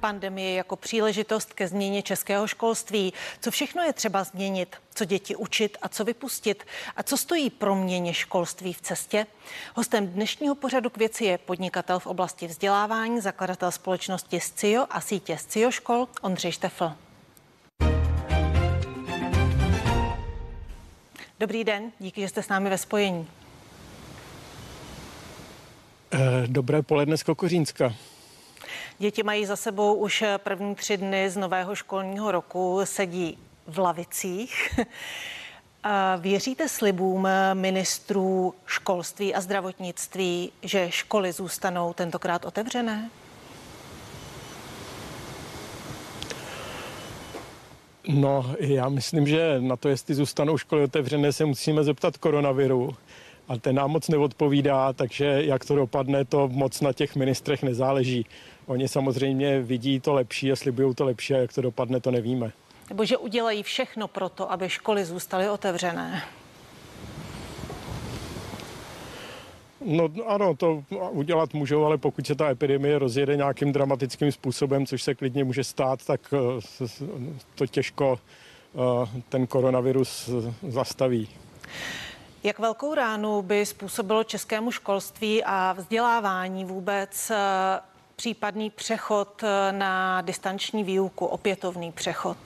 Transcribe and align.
pandemie 0.00 0.54
jako 0.54 0.76
příležitost 0.76 1.52
ke 1.52 1.68
změně 1.68 2.02
českého 2.02 2.46
školství. 2.46 3.12
Co 3.40 3.50
všechno 3.50 3.82
je 3.82 3.92
třeba 3.92 4.24
změnit? 4.24 4.76
Co 4.94 5.04
děti 5.04 5.36
učit 5.36 5.78
a 5.82 5.88
co 5.88 6.04
vypustit? 6.04 6.64
A 6.96 7.02
co 7.02 7.16
stojí 7.16 7.50
pro 7.50 7.74
měně 7.74 8.14
školství 8.14 8.72
v 8.72 8.80
cestě? 8.80 9.26
Hostem 9.74 10.06
dnešního 10.06 10.54
pořadu 10.54 10.90
k 10.90 10.96
věci 10.96 11.24
je 11.24 11.38
podnikatel 11.38 11.98
v 11.98 12.06
oblasti 12.06 12.46
vzdělávání, 12.46 13.20
zakladatel 13.20 13.70
společnosti 13.70 14.40
SCIO 14.40 14.86
a 14.90 15.00
sítě 15.00 15.38
SCIO 15.38 15.70
škol 15.70 16.08
Ondřej 16.22 16.52
Štefl. 16.52 16.92
Dobrý 21.40 21.64
den, 21.64 21.92
díky, 21.98 22.20
že 22.20 22.28
jste 22.28 22.42
s 22.42 22.48
námi 22.48 22.70
ve 22.70 22.78
spojení. 22.78 23.26
Eh, 26.12 26.46
dobré 26.46 26.82
poledne 26.82 27.16
z 27.16 27.22
Kokořínska. 27.22 27.94
Děti 29.00 29.22
mají 29.22 29.46
za 29.46 29.56
sebou 29.56 29.94
už 29.94 30.24
první 30.36 30.74
tři 30.74 30.96
dny 30.96 31.30
z 31.30 31.36
nového 31.36 31.74
školního 31.74 32.32
roku, 32.32 32.80
sedí 32.84 33.38
v 33.66 33.78
lavicích. 33.78 34.80
Věříte 36.20 36.68
slibům 36.68 37.28
ministrů 37.54 38.54
školství 38.66 39.34
a 39.34 39.40
zdravotnictví, 39.40 40.52
že 40.62 40.90
školy 40.90 41.32
zůstanou 41.32 41.92
tentokrát 41.92 42.44
otevřené? 42.44 43.10
No, 48.08 48.54
já 48.58 48.88
myslím, 48.88 49.26
že 49.26 49.60
na 49.60 49.76
to, 49.76 49.88
jestli 49.88 50.14
zůstanou 50.14 50.58
školy 50.58 50.82
otevřené, 50.82 51.32
se 51.32 51.44
musíme 51.44 51.84
zeptat 51.84 52.16
koronaviru. 52.16 52.96
A 53.48 53.56
ten 53.56 53.76
nám 53.76 53.90
moc 53.90 54.08
neodpovídá, 54.08 54.92
takže 54.92 55.24
jak 55.24 55.64
to 55.64 55.74
dopadne, 55.74 56.24
to 56.24 56.48
moc 56.48 56.80
na 56.80 56.92
těch 56.92 57.16
ministrech 57.16 57.62
nezáleží. 57.62 58.26
Oni 58.70 58.88
samozřejmě 58.88 59.60
vidí 59.60 60.00
to 60.00 60.12
lepší 60.14 60.52
a 60.52 60.56
slibují 60.56 60.94
to 60.94 61.04
lepší 61.04 61.34
a 61.34 61.36
jak 61.36 61.52
to 61.52 61.62
dopadne, 61.62 62.00
to 62.00 62.10
nevíme. 62.10 62.52
Nebo 62.88 63.04
že 63.04 63.16
udělají 63.16 63.62
všechno 63.62 64.08
pro 64.08 64.28
to, 64.28 64.52
aby 64.52 64.68
školy 64.68 65.04
zůstaly 65.04 65.50
otevřené. 65.50 66.22
No 69.80 70.08
ano, 70.26 70.54
to 70.54 70.84
udělat 71.10 71.54
můžou, 71.54 71.84
ale 71.84 71.98
pokud 71.98 72.26
se 72.26 72.34
ta 72.34 72.50
epidemie 72.50 72.98
rozjede 72.98 73.36
nějakým 73.36 73.72
dramatickým 73.72 74.32
způsobem, 74.32 74.86
což 74.86 75.02
se 75.02 75.14
klidně 75.14 75.44
může 75.44 75.64
stát, 75.64 76.04
tak 76.06 76.20
eh, 76.32 76.86
to 77.54 77.66
těžko 77.66 78.18
eh, 78.74 79.22
ten 79.28 79.46
koronavirus 79.46 80.30
zastaví. 80.68 81.28
Jak 82.42 82.58
velkou 82.58 82.94
ránu 82.94 83.42
by 83.42 83.66
způsobilo 83.66 84.24
českému 84.24 84.70
školství 84.70 85.44
a 85.44 85.72
vzdělávání 85.72 86.64
vůbec 86.64 87.30
eh, 87.30 87.89
případný 88.20 88.70
přechod 88.70 89.42
na 89.70 90.20
distanční 90.20 90.84
výuku, 90.84 91.26
opětovný 91.26 91.92
přechod? 91.92 92.36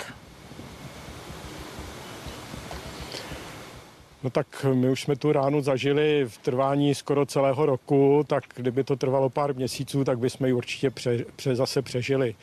No 4.22 4.30
tak 4.30 4.66
my 4.74 4.90
už 4.90 5.02
jsme 5.02 5.16
tu 5.16 5.32
ránu 5.32 5.60
zažili 5.60 6.24
v 6.28 6.38
trvání 6.38 6.94
skoro 6.94 7.26
celého 7.26 7.66
roku, 7.66 8.24
tak 8.26 8.44
kdyby 8.54 8.84
to 8.84 8.96
trvalo 8.96 9.30
pár 9.30 9.54
měsíců, 9.54 10.04
tak 10.04 10.18
bychom 10.18 10.46
ji 10.46 10.52
určitě 10.52 10.90
pře, 10.90 11.24
pře, 11.36 11.56
zase 11.56 11.82
přežili. 11.82 12.34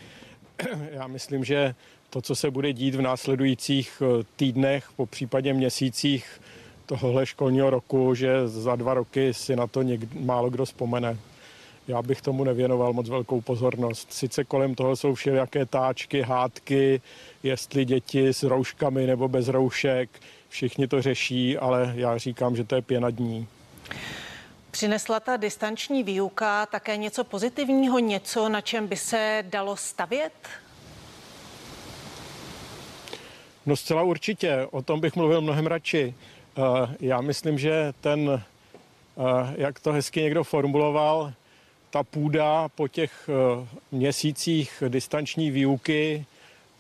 Já 0.92 1.08
myslím, 1.08 1.44
že 1.44 1.76
to, 2.10 2.22
co 2.22 2.36
se 2.36 2.52
bude 2.52 2.74
dít 2.74 2.96
v 2.96 3.02
následujících 3.02 4.04
eh, 4.06 4.24
týdnech, 4.36 4.90
po 4.96 5.06
případě 5.06 5.54
měsících 5.54 6.42
tohohle 6.86 7.26
školního 7.26 7.70
roku, 7.70 8.16
že 8.16 8.48
za 8.48 8.76
dva 8.76 8.94
roky 8.94 9.34
si 9.34 9.56
na 9.56 9.68
to 9.68 9.82
někdy, 9.82 10.20
málo 10.20 10.50
kdo 10.50 10.66
vzpomene. 10.66 11.18
Já 11.88 12.02
bych 12.02 12.22
tomu 12.22 12.44
nevěnoval 12.44 12.94
moc 12.94 13.10
velkou 13.10 13.42
pozornost. 13.42 14.14
Sice 14.14 14.44
kolem 14.44 14.76
toho 14.76 14.96
jsou 14.96 15.14
všelijaké 15.14 15.66
táčky, 15.66 16.22
hádky, 16.22 17.02
jestli 17.44 17.86
děti 17.86 18.28
s 18.28 18.44
rouškami 18.44 19.08
nebo 19.08 19.28
bez 19.28 19.48
roušek, 19.48 20.10
všichni 20.50 20.88
to 20.88 21.02
řeší, 21.02 21.58
ale 21.58 21.94
já 21.96 22.18
říkám, 22.18 22.56
že 22.56 22.64
to 22.64 22.76
je 22.76 22.82
pěna 22.82 23.10
dní. 23.10 23.48
Přinesla 24.72 25.20
ta 25.20 25.38
distanční 25.38 26.04
výuka 26.04 26.66
také 26.66 26.98
něco 26.98 27.24
pozitivního, 27.24 28.00
něco, 28.00 28.50
na 28.50 28.62
čem 28.62 28.88
by 28.88 28.96
se 28.96 29.44
dalo 29.50 29.76
stavět? 29.76 30.34
No 33.66 33.76
zcela 33.76 34.04
určitě, 34.04 34.68
o 34.72 34.82
tom 34.82 35.00
bych 35.00 35.16
mluvil 35.16 35.42
mnohem 35.42 35.68
radši. 35.68 36.16
Eh, 36.58 36.96
já 37.00 37.22
myslím, 37.22 37.60
že 37.60 37.94
ten, 38.02 38.44
eh, 39.18 39.54
jak 39.58 39.80
to 39.80 39.92
hezky 39.92 40.22
někdo 40.22 40.44
formuloval, 40.44 41.34
ta 41.92 42.04
půda 42.04 42.70
po 42.70 42.88
těch 42.88 43.30
eh, 43.30 43.68
měsících 43.92 44.84
distanční 44.88 45.52
výuky 45.52 46.26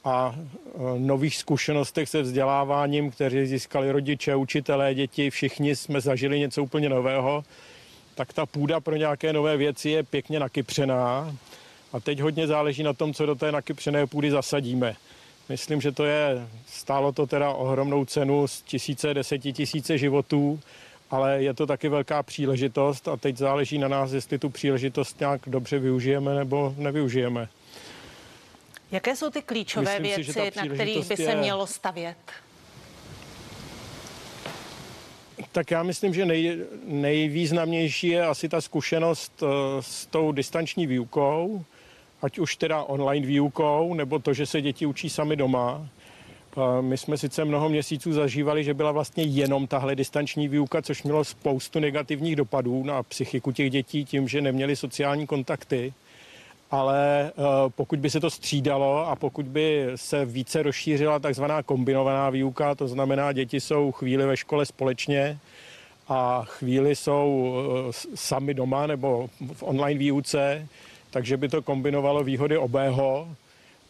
a 0.03 0.35
nových 0.97 1.37
zkušenostech 1.37 2.09
se 2.09 2.21
vzděláváním, 2.21 3.11
které 3.11 3.45
získali 3.45 3.91
rodiče, 3.91 4.35
učitelé, 4.35 4.93
děti, 4.93 5.29
všichni 5.29 5.75
jsme 5.75 6.01
zažili 6.01 6.39
něco 6.39 6.63
úplně 6.63 6.89
nového, 6.89 7.43
tak 8.15 8.33
ta 8.33 8.45
půda 8.45 8.79
pro 8.79 8.95
nějaké 8.95 9.33
nové 9.33 9.57
věci 9.57 9.89
je 9.89 10.03
pěkně 10.03 10.39
nakypřená 10.39 11.35
a 11.93 11.99
teď 11.99 12.19
hodně 12.19 12.47
záleží 12.47 12.83
na 12.83 12.93
tom, 12.93 13.13
co 13.13 13.25
do 13.25 13.35
té 13.35 13.51
nakypřené 13.51 14.07
půdy 14.07 14.31
zasadíme. 14.31 14.95
Myslím, 15.49 15.81
že 15.81 15.91
to 15.91 16.05
je, 16.05 16.47
stálo 16.67 17.11
to 17.11 17.27
teda 17.27 17.49
ohromnou 17.49 18.05
cenu 18.05 18.47
z 18.47 18.61
tisíce, 18.61 19.13
desetitisíce 19.13 19.97
životů, 19.97 20.59
ale 21.11 21.43
je 21.43 21.53
to 21.53 21.67
taky 21.67 21.89
velká 21.89 22.23
příležitost 22.23 23.07
a 23.07 23.17
teď 23.17 23.37
záleží 23.37 23.77
na 23.77 23.87
nás, 23.87 24.11
jestli 24.11 24.39
tu 24.39 24.49
příležitost 24.49 25.19
nějak 25.19 25.41
dobře 25.47 25.79
využijeme 25.79 26.35
nebo 26.35 26.75
nevyužijeme. 26.77 27.47
Jaké 28.91 29.15
jsou 29.15 29.29
ty 29.29 29.41
klíčové 29.41 29.99
Myslím 29.99 30.15
věci, 30.15 30.33
si, 30.33 30.51
na 30.55 30.75
kterých 30.75 31.07
by 31.07 31.17
se 31.17 31.23
je... 31.23 31.35
mělo 31.35 31.67
stavět? 31.67 32.17
Tak 35.51 35.71
já 35.71 35.83
myslím, 35.83 36.13
že 36.13 36.25
nej, 36.25 36.57
nejvýznamnější 36.85 38.07
je 38.07 38.25
asi 38.25 38.49
ta 38.49 38.61
zkušenost 38.61 39.41
uh, 39.41 39.49
s 39.79 40.05
tou 40.05 40.31
distanční 40.31 40.87
výukou, 40.87 41.65
ať 42.21 42.39
už 42.39 42.55
teda 42.55 42.83
online 42.83 43.27
výukou, 43.27 43.93
nebo 43.93 44.19
to, 44.19 44.33
že 44.33 44.45
se 44.45 44.61
děti 44.61 44.85
učí 44.85 45.09
sami 45.09 45.35
doma. 45.35 45.87
My 46.81 46.97
jsme 46.97 47.17
sice 47.17 47.45
mnoho 47.45 47.69
měsíců 47.69 48.13
zažívali, 48.13 48.63
že 48.63 48.73
byla 48.73 48.91
vlastně 48.91 49.23
jenom 49.23 49.67
tahle 49.67 49.95
distanční 49.95 50.47
výuka, 50.47 50.81
což 50.81 51.03
mělo 51.03 51.23
spoustu 51.23 51.79
negativních 51.79 52.35
dopadů 52.35 52.83
na 52.83 53.03
psychiku 53.03 53.51
těch 53.51 53.69
dětí 53.69 54.05
tím, 54.05 54.27
že 54.27 54.41
neměli 54.41 54.75
sociální 54.75 55.27
kontakty. 55.27 55.93
Ale 56.71 57.27
e, 57.27 57.31
pokud 57.69 57.99
by 57.99 58.09
se 58.09 58.19
to 58.19 58.29
střídalo 58.29 59.07
a 59.07 59.15
pokud 59.15 59.45
by 59.45 59.87
se 59.95 60.25
více 60.25 60.63
rozšířila 60.63 61.19
takzvaná 61.19 61.63
kombinovaná 61.63 62.29
výuka, 62.29 62.75
to 62.75 62.87
znamená, 62.87 63.31
děti 63.31 63.59
jsou 63.59 63.91
chvíli 63.91 64.25
ve 64.25 64.37
škole 64.37 64.65
společně 64.65 65.37
a 66.07 66.43
chvíli 66.45 66.95
jsou 66.95 67.55
e, 67.89 67.93
sami 68.15 68.53
doma 68.53 68.87
nebo 68.87 69.29
v 69.53 69.63
online 69.63 69.99
výuce, 69.99 70.67
takže 71.11 71.37
by 71.37 71.49
to 71.49 71.61
kombinovalo 71.61 72.23
výhody 72.23 72.57
obého 72.57 73.27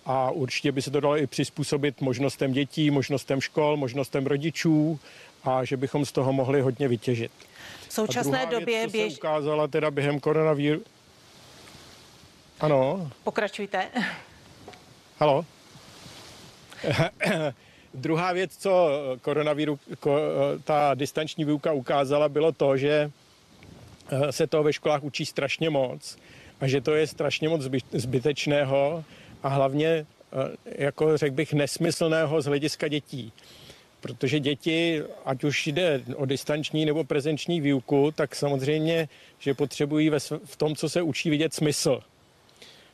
a 0.05 0.31
určitě 0.31 0.71
by 0.71 0.81
se 0.81 0.91
to 0.91 0.99
dalo 0.99 1.17
i 1.17 1.27
přizpůsobit 1.27 2.01
možnostem 2.01 2.53
dětí, 2.53 2.91
možnostem 2.91 3.41
škol, 3.41 3.77
možnostem 3.77 4.25
rodičů 4.25 4.99
a 5.43 5.65
že 5.65 5.77
bychom 5.77 6.05
z 6.05 6.11
toho 6.11 6.33
mohli 6.33 6.61
hodně 6.61 6.87
vytěžit. 6.87 7.31
V 7.89 7.93
současné 7.93 8.45
době 8.45 8.65
věc, 8.65 8.91
běž... 8.91 9.13
se 9.13 9.19
ukázala 9.19 9.67
teda 9.67 9.91
během 9.91 10.19
koronavíru... 10.19 10.81
Ano. 12.59 13.11
Pokračujte. 13.23 13.87
Halo. 15.17 15.45
Druhá 17.93 18.33
věc, 18.33 18.57
co 18.57 18.89
koronavíru, 19.21 19.79
ta 20.63 20.93
distanční 20.93 21.45
výuka 21.45 21.71
ukázala, 21.73 22.29
bylo 22.29 22.51
to, 22.51 22.77
že 22.77 23.11
eh, 24.11 24.31
se 24.31 24.47
to 24.47 24.63
ve 24.63 24.73
školách 24.73 25.03
učí 25.03 25.25
strašně 25.25 25.69
moc 25.69 26.17
a 26.61 26.67
že 26.67 26.81
to 26.81 26.95
je 26.95 27.07
strašně 27.07 27.49
moc 27.49 27.61
zbytečného 27.93 29.03
a 29.43 29.47
hlavně, 29.47 29.87
eh, 29.87 30.05
jako 30.65 31.17
řekl 31.17 31.35
bych, 31.35 31.53
nesmyslného 31.53 32.41
z 32.41 32.45
hlediska 32.45 32.87
dětí. 32.87 33.33
Protože 34.01 34.39
děti, 34.39 35.01
ať 35.25 35.43
už 35.43 35.67
jde 35.67 36.01
o 36.15 36.25
distanční 36.25 36.85
nebo 36.85 37.03
prezenční 37.03 37.61
výuku, 37.61 38.11
tak 38.15 38.35
samozřejmě, 38.35 39.09
že 39.39 39.53
potřebují 39.53 40.09
ve, 40.09 40.19
v 40.45 40.55
tom, 40.57 40.75
co 40.75 40.89
se 40.89 41.01
učí, 41.01 41.29
vidět 41.29 41.53
smysl. 41.53 42.01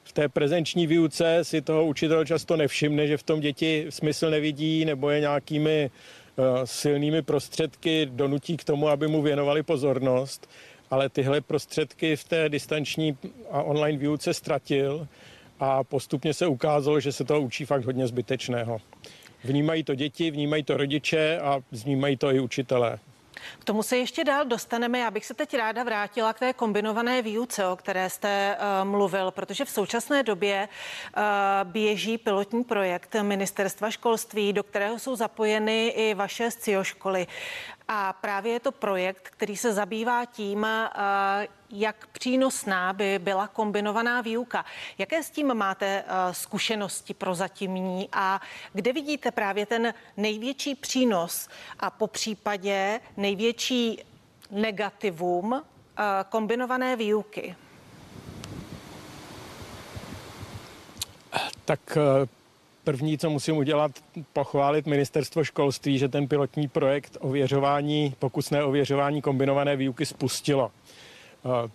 V 0.03 0.13
té 0.13 0.29
prezenční 0.29 0.87
výuce 0.87 1.39
si 1.43 1.61
toho 1.61 1.85
učitel 1.85 2.25
často 2.25 2.57
nevšimne, 2.57 3.07
že 3.07 3.17
v 3.17 3.23
tom 3.23 3.39
děti 3.39 3.85
smysl 3.89 4.29
nevidí 4.29 4.85
nebo 4.85 5.09
je 5.09 5.19
nějakými 5.19 5.91
uh, 6.35 6.45
silnými 6.65 7.21
prostředky 7.21 8.05
donutí 8.11 8.57
k 8.57 8.63
tomu, 8.63 8.87
aby 8.87 9.07
mu 9.07 9.21
věnovali 9.21 9.63
pozornost 9.63 10.47
ale 10.91 11.09
tyhle 11.09 11.41
prostředky 11.41 12.15
v 12.15 12.23
té 12.23 12.49
distanční 12.49 13.17
a 13.51 13.63
online 13.63 13.97
výuce 13.97 14.33
ztratil 14.33 15.07
a 15.59 15.83
postupně 15.83 16.33
se 16.33 16.47
ukázalo, 16.47 16.99
že 16.99 17.11
se 17.11 17.23
to 17.23 17.41
učí 17.41 17.65
fakt 17.65 17.85
hodně 17.85 18.07
zbytečného. 18.07 18.81
Vnímají 19.43 19.83
to 19.83 19.95
děti, 19.95 20.31
vnímají 20.31 20.63
to 20.63 20.77
rodiče 20.77 21.39
a 21.39 21.59
vnímají 21.71 22.17
to 22.17 22.31
i 22.31 22.39
učitelé. 22.39 22.99
K 23.59 23.65
tomu 23.65 23.83
se 23.83 23.97
ještě 23.97 24.23
dál 24.23 24.45
dostaneme. 24.45 24.99
Já 24.99 25.11
bych 25.11 25.25
se 25.25 25.33
teď 25.33 25.53
ráda 25.53 25.83
vrátila 25.83 26.33
k 26.33 26.39
té 26.39 26.53
kombinované 26.53 27.21
výuce, 27.21 27.67
o 27.67 27.75
které 27.75 28.09
jste 28.09 28.57
uh, 28.57 28.89
mluvil, 28.89 29.31
protože 29.31 29.65
v 29.65 29.69
současné 29.69 30.23
době 30.23 30.69
uh, 31.17 31.23
běží 31.71 32.17
pilotní 32.17 32.63
projekt 32.63 33.15
Ministerstva 33.21 33.91
školství, 33.91 34.53
do 34.53 34.63
kterého 34.63 34.99
jsou 34.99 35.15
zapojeny 35.15 35.87
i 35.87 36.13
vaše 36.13 36.51
scioškoly. 36.51 37.27
A 37.87 38.13
právě 38.13 38.53
je 38.53 38.59
to 38.59 38.71
projekt, 38.71 39.29
který 39.29 39.57
se 39.57 39.73
zabývá 39.73 40.25
tím, 40.25 40.59
uh, 40.59 40.67
jak 41.69 42.07
přínosná 42.07 42.93
by 42.93 43.19
byla 43.19 43.47
kombinovaná 43.47 44.21
výuka. 44.21 44.65
Jaké 44.97 45.23
s 45.23 45.29
tím 45.29 45.53
máte 45.53 46.03
uh, 46.03 46.33
zkušenosti 46.33 47.13
prozatímní 47.13 48.09
a 48.11 48.41
kde 48.73 48.93
vidíte 48.93 49.31
právě 49.31 49.65
ten 49.65 49.93
největší 50.17 50.75
přínos 50.75 51.47
a 51.79 51.89
po 51.89 52.07
případě 52.07 52.99
největší 53.17 54.03
negativum 54.51 55.51
uh, 55.51 55.61
kombinované 56.29 56.95
výuky? 56.95 57.55
Tak 61.65 61.97
první, 62.87 63.17
co 63.17 63.29
musím 63.29 63.57
udělat, 63.57 63.91
pochválit 64.33 64.87
ministerstvo 64.87 65.43
školství, 65.43 65.97
že 65.97 66.07
ten 66.07 66.27
pilotní 66.27 66.67
projekt 66.67 67.17
ověřování, 67.19 68.15
pokusné 68.19 68.63
ověřování 68.63 69.21
kombinované 69.21 69.75
výuky 69.75 70.05
spustilo. 70.05 70.71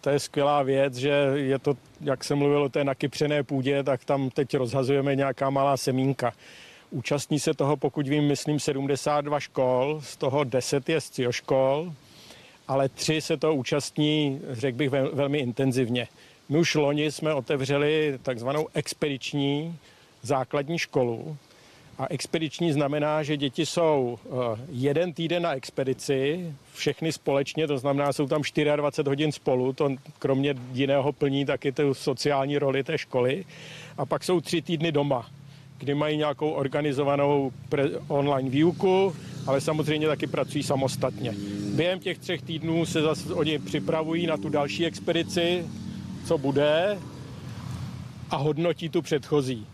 To 0.00 0.10
je 0.10 0.18
skvělá 0.18 0.62
věc, 0.62 0.94
že 0.94 1.10
je 1.34 1.58
to, 1.58 1.76
jak 2.00 2.24
jsem 2.24 2.38
mluvil 2.38 2.62
o 2.62 2.68
té 2.68 2.84
nakypřené 2.84 3.42
půdě, 3.42 3.82
tak 3.82 4.04
tam 4.04 4.30
teď 4.30 4.54
rozhazujeme 4.54 5.16
nějaká 5.16 5.50
malá 5.50 5.76
semínka. 5.76 6.32
Účastní 6.90 7.40
se 7.40 7.54
toho, 7.54 7.76
pokud 7.76 8.08
vím, 8.08 8.24
myslím 8.24 8.60
72 8.60 9.40
škol, 9.40 10.00
z 10.04 10.16
toho 10.16 10.44
10 10.44 10.88
je 10.88 11.00
z 11.00 11.20
škol, 11.30 11.92
ale 12.68 12.88
tři 12.88 13.20
se 13.20 13.36
to 13.36 13.54
účastní, 13.54 14.40
řekl 14.50 14.78
bych, 14.78 14.90
velmi 14.90 15.38
intenzivně. 15.38 16.08
My 16.48 16.58
už 16.58 16.74
loni 16.74 17.12
jsme 17.12 17.34
otevřeli 17.34 18.18
takzvanou 18.22 18.68
expediční 18.74 19.78
základní 20.22 20.78
školu, 20.78 21.36
a 21.98 22.06
expediční 22.10 22.72
znamená, 22.72 23.22
že 23.22 23.36
děti 23.36 23.66
jsou 23.66 24.18
eh, 24.24 24.30
jeden 24.70 25.12
týden 25.12 25.42
na 25.42 25.54
expedici, 25.54 26.52
všechny 26.72 27.12
společně, 27.12 27.66
to 27.66 27.78
znamená, 27.78 28.12
jsou 28.12 28.26
tam 28.26 28.42
24 28.76 29.08
hodin 29.08 29.32
spolu, 29.32 29.72
to 29.72 29.90
kromě 30.18 30.54
jiného 30.72 31.12
plní 31.12 31.44
taky 31.44 31.72
tu 31.72 31.94
sociální 31.94 32.58
roli 32.58 32.84
té 32.84 32.98
školy. 32.98 33.44
A 33.98 34.06
pak 34.06 34.24
jsou 34.24 34.40
tři 34.40 34.62
týdny 34.62 34.92
doma, 34.92 35.30
kdy 35.78 35.94
mají 35.94 36.16
nějakou 36.16 36.50
organizovanou 36.50 37.52
online 38.08 38.50
výuku, 38.50 39.16
ale 39.46 39.60
samozřejmě 39.60 40.06
taky 40.06 40.26
pracují 40.26 40.64
samostatně. 40.64 41.34
Během 41.74 42.00
těch 42.00 42.18
třech 42.18 42.42
týdnů 42.42 42.86
se 42.86 43.02
zase 43.02 43.34
oni 43.34 43.58
připravují 43.58 44.26
na 44.26 44.36
tu 44.36 44.48
další 44.48 44.86
expedici, 44.86 45.66
co 46.26 46.38
bude, 46.38 46.98
a 48.30 48.36
hodnotí 48.36 48.88
tu 48.88 49.02
předchozí. 49.02 49.66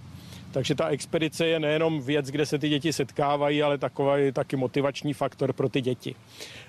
Takže 0.53 0.75
ta 0.75 0.89
expedice 0.89 1.47
je 1.47 1.61
nejenom 1.61 2.01
věc, 2.01 2.27
kde 2.27 2.47
se 2.47 2.59
ty 2.59 2.69
děti 2.69 2.93
setkávají, 2.93 3.63
ale 3.63 3.79
takový 3.79 4.33
taky 4.33 4.57
motivační 4.57 5.13
faktor 5.13 5.53
pro 5.53 5.69
ty 5.69 5.81
děti. 5.81 6.15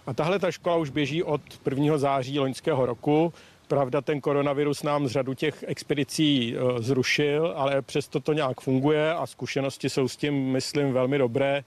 A 0.08 0.14
tahle 0.14 0.40
ta 0.40 0.52
škola 0.52 0.76
už 0.76 0.90
běží 0.90 1.24
od 1.24 1.42
1. 1.70 1.98
září 1.98 2.40
loňského 2.40 2.86
roku. 2.86 3.34
Pravda, 3.68 4.02
ten 4.02 4.22
koronavirus 4.22 4.84
nám 4.84 5.08
z 5.08 5.12
řadu 5.12 5.34
těch 5.34 5.64
expedicí 5.68 6.56
e, 6.56 6.81
zrušil, 6.81 7.54
ale 7.56 7.81
přesto 7.81 8.20
to 8.20 8.34
nějak 8.34 8.62
funguje 8.62 9.14
a 9.14 9.28
zkušenosti 9.28 9.90
jsou 9.90 10.08
s 10.08 10.18
tím, 10.18 10.52
myslím, 10.52 10.94
velmi 10.94 11.18
dobré. 11.18 11.64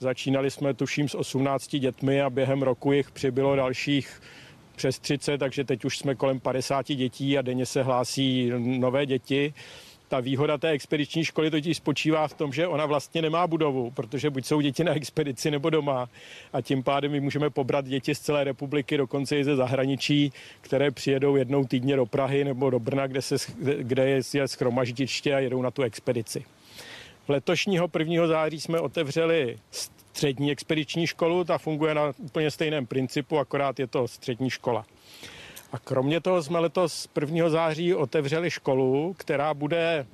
Začínali 0.00 0.50
jsme, 0.50 0.74
tuším, 0.74 1.08
s 1.08 1.14
18 1.14 1.76
dětmi 1.76 2.22
a 2.22 2.30
během 2.30 2.62
roku 2.62 2.92
jich 2.92 3.10
přibylo 3.10 3.56
dalších 3.56 4.20
přes 4.76 4.98
30, 4.98 5.38
takže 5.38 5.64
teď 5.64 5.84
už 5.84 5.98
jsme 5.98 6.14
kolem 6.14 6.40
50 6.40 6.86
dětí 6.86 7.38
a 7.38 7.42
denně 7.42 7.66
se 7.66 7.82
hlásí 7.82 8.52
nové 8.58 9.06
děti. 9.06 9.54
Ta 10.08 10.20
výhoda 10.20 10.58
té 10.58 10.68
expediční 10.68 11.24
školy 11.24 11.50
totiž 11.50 11.76
spočívá 11.76 12.28
v 12.28 12.34
tom, 12.34 12.52
že 12.52 12.66
ona 12.66 12.86
vlastně 12.86 13.22
nemá 13.22 13.46
budovu, 13.46 13.90
protože 13.90 14.30
buď 14.30 14.46
jsou 14.46 14.60
děti 14.60 14.84
na 14.84 14.94
expedici 14.94 15.50
nebo 15.50 15.70
doma 15.70 16.08
a 16.52 16.60
tím 16.60 16.82
pádem 16.82 17.12
my 17.12 17.20
můžeme 17.20 17.50
pobrat 17.50 17.84
děti 17.84 18.14
z 18.14 18.20
celé 18.20 18.44
republiky, 18.44 18.96
dokonce 18.96 19.38
i 19.38 19.44
ze 19.44 19.56
zahraničí, 19.56 20.32
které 20.60 20.90
přijedou 20.90 21.36
jednou 21.36 21.64
týdně 21.64 21.96
do 21.96 22.06
Prahy 22.06 22.44
nebo 22.44 22.70
do 22.70 22.78
Brna, 22.78 23.06
kde, 23.06 23.22
se, 23.22 23.36
kde 23.78 24.08
je, 24.34 24.48
schromaždiště 24.48 25.34
a 25.34 25.38
jedou 25.38 25.62
na 25.62 25.70
tu 25.70 25.82
expedici. 25.82 26.44
V 27.26 27.28
letošního 27.28 27.90
1. 27.98 28.26
září 28.26 28.60
jsme 28.60 28.80
otevřeli 28.80 29.58
střední 29.70 30.52
expediční 30.52 31.06
školu, 31.06 31.44
ta 31.44 31.58
funguje 31.58 31.94
na 31.94 32.12
úplně 32.18 32.50
stejném 32.50 32.86
principu, 32.86 33.38
akorát 33.38 33.78
je 33.78 33.86
to 33.86 34.08
střední 34.08 34.50
škola. 34.50 34.86
A 35.76 35.78
kromě 35.78 36.20
toho 36.20 36.42
jsme 36.42 36.58
letos 36.58 37.08
1. 37.20 37.48
září 37.48 37.94
otevřeli 37.94 38.50
školu, 38.50 39.14
která 39.18 39.54
bude 39.54 40.06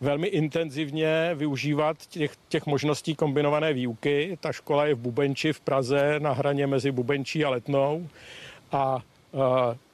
velmi 0.00 0.26
intenzivně 0.26 1.30
využívat 1.34 1.96
těch, 2.06 2.32
těch 2.48 2.66
možností 2.66 3.14
kombinované 3.14 3.72
výuky. 3.72 4.38
Ta 4.40 4.52
škola 4.52 4.86
je 4.86 4.94
v 4.94 4.98
Bubenči 4.98 5.52
v 5.52 5.60
Praze 5.60 6.20
na 6.20 6.32
hraně 6.32 6.66
mezi 6.66 6.90
Bubenčí 6.90 7.44
a 7.44 7.50
Letnou 7.50 8.08
a 8.72 8.96
uh, 8.96 9.40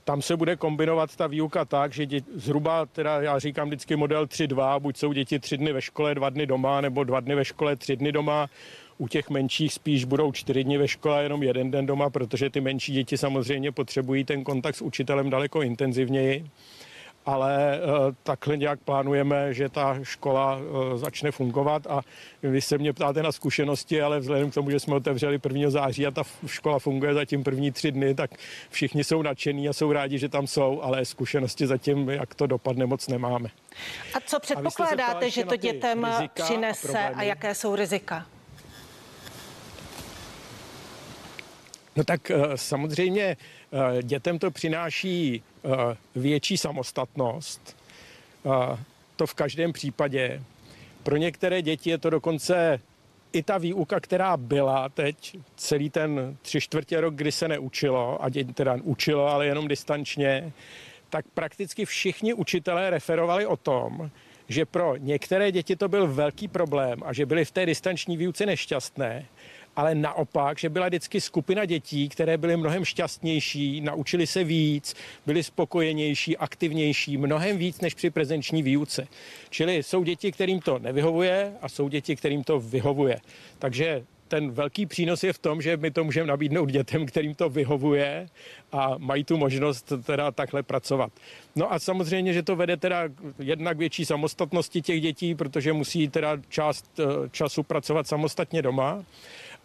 tam 0.04 0.22
se 0.22 0.36
bude 0.36 0.56
kombinovat 0.56 1.16
ta 1.16 1.26
výuka 1.26 1.64
tak, 1.64 1.92
že 1.92 2.06
dě, 2.06 2.20
zhruba, 2.34 2.86
teda 2.86 3.20
já 3.20 3.38
říkám 3.38 3.68
vždycky 3.68 3.96
model 3.96 4.26
3-2, 4.26 4.80
buď 4.80 4.96
jsou 4.96 5.12
děti 5.12 5.38
tři 5.38 5.56
dny 5.56 5.72
ve 5.72 5.82
škole, 5.82 6.14
dva 6.14 6.30
dny 6.30 6.46
doma, 6.46 6.80
nebo 6.80 7.04
dva 7.04 7.20
dny 7.20 7.34
ve 7.34 7.44
škole, 7.44 7.76
tři 7.76 7.96
dny 7.96 8.12
doma. 8.12 8.48
U 8.98 9.08
těch 9.08 9.30
menších 9.30 9.72
spíš 9.72 10.04
budou 10.04 10.32
čtyři 10.32 10.64
dny 10.64 10.78
ve 10.78 10.88
škole, 10.88 11.22
jenom 11.22 11.42
jeden 11.42 11.70
den 11.70 11.86
doma, 11.86 12.10
protože 12.10 12.50
ty 12.50 12.60
menší 12.60 12.92
děti 12.92 13.18
samozřejmě 13.18 13.72
potřebují 13.72 14.24
ten 14.24 14.44
kontakt 14.44 14.76
s 14.76 14.82
učitelem 14.82 15.30
daleko 15.30 15.62
intenzivněji 15.62 16.44
ale 17.28 17.80
uh, 17.80 18.14
takhle 18.22 18.56
nějak 18.56 18.80
plánujeme, 18.80 19.54
že 19.54 19.68
ta 19.68 19.98
škola 20.02 20.56
uh, 20.56 20.96
začne 20.96 21.30
fungovat 21.30 21.86
a 21.86 22.00
vy 22.42 22.60
se 22.60 22.78
mě 22.78 22.92
ptáte 22.92 23.22
na 23.22 23.32
zkušenosti, 23.32 24.02
ale 24.02 24.20
vzhledem 24.20 24.50
k 24.50 24.54
tomu, 24.54 24.70
že 24.70 24.80
jsme 24.80 24.94
otevřeli 24.94 25.40
1. 25.44 25.70
září 25.70 26.06
a 26.06 26.10
ta 26.10 26.22
škola 26.46 26.78
funguje 26.78 27.14
zatím 27.14 27.44
první 27.44 27.70
tři 27.70 27.92
dny, 27.92 28.14
tak 28.14 28.30
všichni 28.70 29.04
jsou 29.04 29.22
nadšení 29.22 29.68
a 29.68 29.72
jsou 29.72 29.92
rádi, 29.92 30.18
že 30.18 30.28
tam 30.28 30.46
jsou, 30.46 30.80
ale 30.82 31.04
zkušenosti 31.04 31.66
zatím, 31.66 32.10
jak 32.10 32.34
to 32.34 32.46
dopadne, 32.46 32.86
moc 32.86 33.08
nemáme. 33.08 33.48
A 34.14 34.20
co 34.20 34.40
předpokládáte, 34.40 35.26
a 35.26 35.28
že 35.28 35.44
to 35.44 35.56
dětem 35.56 36.06
přinese 36.34 36.98
a, 36.98 37.18
a 37.18 37.22
jaké 37.22 37.54
jsou 37.54 37.74
rizika? 37.74 38.26
No 41.98 42.04
tak 42.04 42.30
eh, 42.30 42.36
samozřejmě 42.54 43.24
eh, 43.26 44.02
dětem 44.02 44.38
to 44.38 44.50
přináší 44.50 45.42
eh, 45.64 45.68
větší 46.14 46.56
samostatnost. 46.58 47.76
To 49.16 49.26
v 49.26 49.34
každém 49.34 49.72
případě. 49.72 50.42
Pro 51.02 51.16
některé 51.16 51.62
děti 51.62 51.90
je 51.90 51.98
to 51.98 52.10
dokonce 52.10 52.80
i 53.32 53.42
ta 53.42 53.58
výuka, 53.58 54.00
která 54.00 54.36
byla 54.36 54.88
teď 54.88 55.36
celý 55.56 55.90
ten 55.90 56.36
tři 56.42 56.60
čtvrtě 56.60 57.00
rok, 57.00 57.14
kdy 57.14 57.32
se 57.32 57.48
neučilo, 57.48 58.24
a 58.24 58.28
děti 58.28 58.52
teda 58.52 58.76
učilo, 58.82 59.26
ale 59.26 59.46
jenom 59.46 59.68
distančně, 59.68 60.52
tak 61.10 61.24
prakticky 61.34 61.84
všichni 61.84 62.34
učitelé 62.34 62.90
referovali 62.90 63.46
o 63.46 63.56
tom, 63.56 64.10
že 64.48 64.66
pro 64.66 64.96
některé 64.96 65.52
děti 65.52 65.76
to 65.76 65.88
byl 65.88 66.06
velký 66.06 66.48
problém 66.48 67.02
a 67.04 67.12
že 67.12 67.26
byly 67.26 67.44
v 67.44 67.50
té 67.50 67.66
distanční 67.66 68.16
výuce 68.16 68.46
nešťastné 68.46 69.26
ale 69.78 69.94
naopak, 69.94 70.58
že 70.58 70.68
byla 70.68 70.86
vždycky 70.86 71.20
skupina 71.20 71.64
dětí, 71.64 72.08
které 72.08 72.38
byly 72.38 72.56
mnohem 72.56 72.84
šťastnější, 72.84 73.80
naučili 73.80 74.26
se 74.26 74.44
víc, 74.44 74.94
byli 75.26 75.42
spokojenější, 75.42 76.36
aktivnější, 76.36 77.16
mnohem 77.16 77.58
víc 77.58 77.80
než 77.80 77.94
při 77.94 78.10
prezenční 78.10 78.62
výuce. 78.62 79.08
Čili 79.50 79.82
jsou 79.82 80.04
děti, 80.04 80.32
kterým 80.32 80.60
to 80.60 80.78
nevyhovuje 80.78 81.52
a 81.62 81.68
jsou 81.68 81.88
děti, 81.88 82.16
kterým 82.16 82.44
to 82.44 82.60
vyhovuje. 82.60 83.16
Takže 83.58 84.04
ten 84.28 84.50
velký 84.50 84.86
přínos 84.86 85.24
je 85.24 85.32
v 85.32 85.38
tom, 85.38 85.62
že 85.62 85.76
my 85.76 85.90
to 85.90 86.04
můžeme 86.04 86.26
nabídnout 86.26 86.70
dětem, 86.70 87.06
kterým 87.06 87.34
to 87.34 87.48
vyhovuje 87.48 88.28
a 88.72 88.94
mají 88.98 89.24
tu 89.24 89.36
možnost 89.36 89.92
teda 90.02 90.30
takhle 90.30 90.62
pracovat. 90.62 91.12
No 91.56 91.72
a 91.72 91.78
samozřejmě, 91.78 92.32
že 92.32 92.42
to 92.42 92.56
vede 92.56 92.76
teda 92.76 93.02
jednak 93.38 93.78
větší 93.78 94.04
samostatnosti 94.04 94.82
těch 94.82 95.00
dětí, 95.00 95.34
protože 95.34 95.72
musí 95.72 96.08
teda 96.08 96.36
část 96.48 97.00
eh, 97.00 97.04
času 97.30 97.62
pracovat 97.62 98.06
samostatně 98.06 98.62
doma 98.62 99.04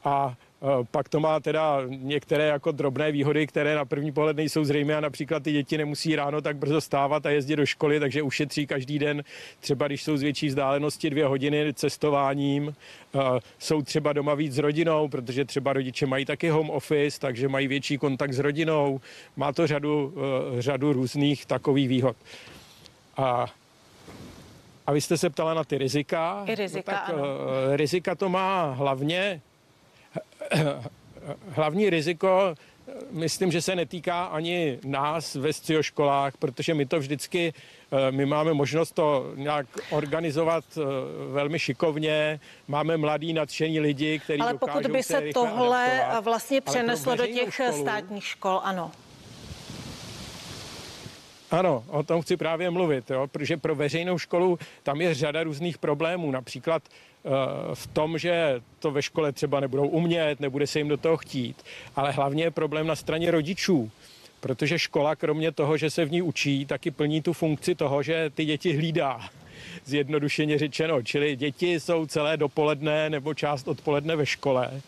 a 0.03 0.38
e, 0.62 0.86
pak 0.91 1.10
to 1.10 1.19
má 1.19 1.39
teda 1.39 1.81
některé 1.88 2.48
jako 2.48 2.72
drobné 2.72 3.12
výhody, 3.12 3.48
které 3.48 3.75
na 3.75 3.86
první 3.86 4.12
pohled 4.12 4.38
nejsou 4.38 4.63
zřejmé 4.63 4.95
a 4.95 5.00
například 5.00 5.43
ty 5.43 5.51
děti 5.51 5.77
nemusí 5.77 6.15
ráno 6.15 6.41
tak 6.41 6.57
brzo 6.57 6.81
stávat 6.81 7.25
a 7.25 7.29
jezdit 7.29 7.55
do 7.55 7.65
školy, 7.65 8.00
takže 8.00 8.22
ušetří 8.22 8.67
každý 8.67 9.00
den, 9.00 9.24
třeba 9.60 9.88
když 9.88 10.03
jsou 10.03 10.17
z 10.17 10.22
větší 10.22 10.48
vzdálenosti 10.48 11.10
dvě 11.10 11.25
hodiny 11.25 11.74
cestováním, 11.74 12.69
e, 12.69 13.19
jsou 13.60 13.81
třeba 13.81 14.13
doma 14.13 14.36
víc 14.36 14.53
s 14.53 14.57
rodinou, 14.57 15.07
protože 15.07 15.45
třeba 15.45 15.74
rodiče 15.74 16.05
mají 16.05 16.25
taky 16.25 16.50
home 16.50 16.69
office, 16.69 17.19
takže 17.19 17.48
mají 17.48 17.67
větší 17.67 17.98
kontakt 17.98 18.33
s 18.33 18.39
rodinou. 18.39 19.01
Má 19.36 19.53
to 19.53 19.67
řadu, 19.67 20.13
e, 20.57 20.62
řadu 20.62 20.93
různých 20.93 21.45
takových 21.45 21.89
výhod. 21.89 22.15
A 23.17 23.45
a 24.88 24.91
vy 24.91 25.01
jste 25.01 25.17
se 25.17 25.29
ptala 25.29 25.53
na 25.53 25.63
ty 25.63 25.77
rizika. 25.77 26.43
I 26.48 26.55
rizika, 26.55 26.91
no 26.91 26.98
tak 26.98 27.10
ano. 27.10 27.25
rizika 27.75 28.15
to 28.15 28.29
má 28.29 28.72
hlavně 28.72 29.41
hlavní 31.55 31.89
riziko 31.89 32.55
myslím, 33.12 33.51
že 33.51 33.62
se 33.62 33.75
netýká 33.75 34.25
ani 34.25 34.79
nás 34.84 35.36
ve 35.36 35.53
školách, 35.82 36.38
protože 36.38 36.74
my 36.74 36.86
to 36.86 37.00
vždycky, 37.00 37.53
eh, 37.91 38.12
my 38.12 38.25
máme 38.25 38.53
možnost 38.53 38.91
to 38.91 39.32
nějak 39.36 39.65
organizovat 39.89 40.63
eh, 40.77 40.82
velmi 41.32 41.60
šikovně, 41.60 42.39
máme 42.67 42.98
mladý 42.98 43.34
nadšení 43.34 43.79
lidi, 43.79 44.20
kteří 44.20 44.41
Ale 44.41 44.53
pokud 44.53 44.88
by 44.88 45.03
se 45.03 45.22
tohle 45.34 45.91
adaptovat. 45.91 46.24
vlastně 46.24 46.62
přeneslo 46.62 47.15
do 47.15 47.27
těch 47.27 47.53
školu, 47.53 47.82
státních 47.82 48.25
škol, 48.25 48.62
ano. 48.63 48.91
Ano, 51.53 51.83
o 51.88 52.03
tom 52.03 52.22
chci 52.22 52.38
právě 52.38 52.69
mluvit, 52.69 53.10
jo, 53.10 53.27
protože 53.27 53.57
pro 53.57 53.75
veřejnou 53.75 54.17
školu 54.17 54.60
tam 54.83 55.01
je 55.01 55.13
řada 55.13 55.43
různých 55.43 55.77
problémů. 55.77 56.31
Například 56.31 56.83
uh, 57.24 57.31
v 57.74 57.88
tom, 57.88 58.17
že 58.17 58.62
to 58.79 58.91
ve 58.91 59.01
škole 59.01 59.31
třeba 59.31 59.60
nebudou 59.60 59.88
umět, 59.88 60.39
nebude 60.39 60.67
se 60.67 60.79
jim 60.79 60.88
do 60.88 60.98
toho 60.98 61.17
chtít, 61.17 61.63
ale 61.95 62.12
hlavně 62.12 62.43
je 62.43 62.51
problém 62.51 62.88
na 62.88 62.95
straně 62.95 63.31
rodičů. 63.31 63.91
Protože 64.39 64.79
škola, 64.79 65.15
kromě 65.15 65.51
toho, 65.51 65.77
že 65.77 65.89
se 65.89 66.05
v 66.05 66.12
ní 66.12 66.22
učí, 66.22 66.65
taky 66.65 66.91
plní 66.91 67.22
tu 67.22 67.33
funkci 67.33 67.75
toho, 67.75 68.03
že 68.03 68.29
ty 68.29 68.45
děti 68.45 68.74
hlídá 68.74 69.19
zjednodušeně 69.86 70.57
řečeno. 70.57 71.01
Čili 71.01 71.36
děti 71.36 71.79
jsou 71.79 72.05
celé 72.05 72.38
dopoledne 72.38 73.10
nebo 73.10 73.33
část 73.33 73.67
odpoledne 73.67 74.15
ve 74.15 74.25
škole 74.25 74.81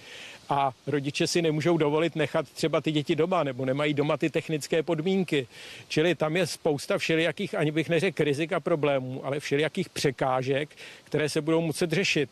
a 0.50 0.72
rodiče 0.88 1.28
si 1.28 1.42
nemůžou 1.42 1.78
dovolit 1.78 2.16
nechat 2.16 2.50
třeba 2.50 2.82
ty 2.82 2.92
děti 2.92 3.16
doma 3.16 3.44
nebo 3.44 3.66
nemají 3.66 3.94
doma 3.94 4.18
ty 4.18 4.30
technické 4.30 4.84
podmínky. 4.84 5.48
Čili 5.88 6.16
tam 6.16 6.36
je 6.36 6.48
spousta 6.48 6.98
všelijakých, 6.98 7.56
ani 7.56 7.72
bych 7.72 7.90
neřekl 7.90 8.24
rizik 8.24 8.54
a 8.54 8.60
problémů, 8.60 9.26
ale 9.26 9.40
všelijakých 9.40 9.90
překážek, 9.90 10.70
které 11.04 11.30
se 11.30 11.42
budou 11.42 11.62
muset 11.62 11.92
řešit. 11.92 12.30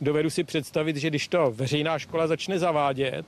Dovedu 0.00 0.30
si 0.30 0.44
představit, 0.44 0.96
že 0.96 1.10
když 1.10 1.28
to 1.28 1.50
veřejná 1.50 1.98
škola 1.98 2.26
začne 2.26 2.58
zavádět, 2.58 3.26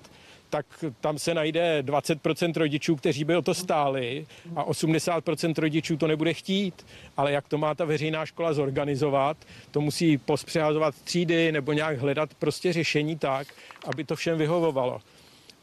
tak 0.51 0.67
tam 1.01 1.19
se 1.19 1.35
najde 1.35 1.83
20% 1.83 2.53
rodičů, 2.57 2.97
kteří 2.97 3.25
by 3.25 3.37
o 3.37 3.43
to 3.43 3.55
stáli 3.55 4.27
a 4.57 4.65
80% 4.65 5.55
rodičů 5.59 5.97
to 5.97 6.07
nebude 6.07 6.35
chtít. 6.35 6.87
Ale 7.17 7.33
jak 7.33 7.49
to 7.49 7.59
má 7.59 7.75
ta 7.75 7.85
veřejná 7.85 8.27
škola 8.27 8.53
zorganizovat, 8.53 9.37
to 9.71 9.81
musí 9.81 10.19
pospřehazovat 10.19 10.95
třídy 11.05 11.53
nebo 11.53 11.73
nějak 11.73 11.99
hledat 11.99 12.35
prostě 12.35 12.73
řešení 12.73 13.19
tak, 13.19 13.49
aby 13.87 14.05
to 14.05 14.17
všem 14.17 14.39
vyhovovalo. 14.39 15.01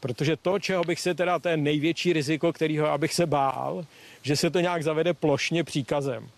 Protože 0.00 0.36
to, 0.36 0.58
čeho 0.58 0.84
bych 0.84 1.00
se 1.00 1.14
teda, 1.14 1.38
ten 1.38 1.62
největší 1.62 2.12
riziko, 2.12 2.52
kterého 2.52 2.86
abych 2.86 3.14
se 3.14 3.26
bál, 3.26 3.86
že 4.22 4.36
se 4.36 4.50
to 4.50 4.60
nějak 4.60 4.82
zavede 4.82 5.14
plošně 5.14 5.64
příkazem 5.64 6.28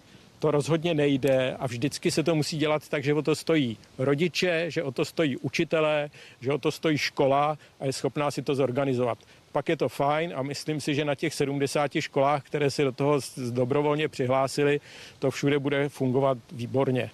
to 0.47 0.51
rozhodně 0.51 0.95
nejde 0.95 1.57
a 1.59 1.67
vždycky 1.67 2.11
se 2.11 2.23
to 2.23 2.35
musí 2.35 2.59
dělat 2.59 2.89
tak, 2.89 3.05
že 3.05 3.15
o 3.15 3.23
to 3.23 3.35
stojí 3.35 3.79
rodiče, 3.99 4.71
že 4.71 4.83
o 4.83 4.93
to 4.93 5.05
stojí 5.05 5.37
učitelé, 5.37 6.11
že 6.41 6.53
o 6.53 6.59
to 6.59 6.71
stojí 6.71 6.99
škola 6.99 7.59
a 7.81 7.87
je 7.87 7.93
schopná 7.93 8.31
si 8.31 8.43
to 8.43 8.55
zorganizovat. 8.55 9.19
Pak 9.53 9.69
je 9.69 9.77
to 9.77 9.89
fajn 9.89 10.33
a 10.37 10.43
myslím 10.43 10.81
si, 10.81 10.95
že 10.95 11.05
na 11.05 11.15
těch 11.15 11.35
70 11.35 11.91
školách, 12.01 12.43
které 12.43 12.71
se 12.71 12.85
do 12.85 12.93
toho 12.93 13.21
dobrovolně 13.51 14.09
přihlásili, 14.09 14.81
to 15.19 15.31
všude 15.31 15.59
bude 15.59 15.89
fungovat 15.89 16.39
výborně. 16.53 17.11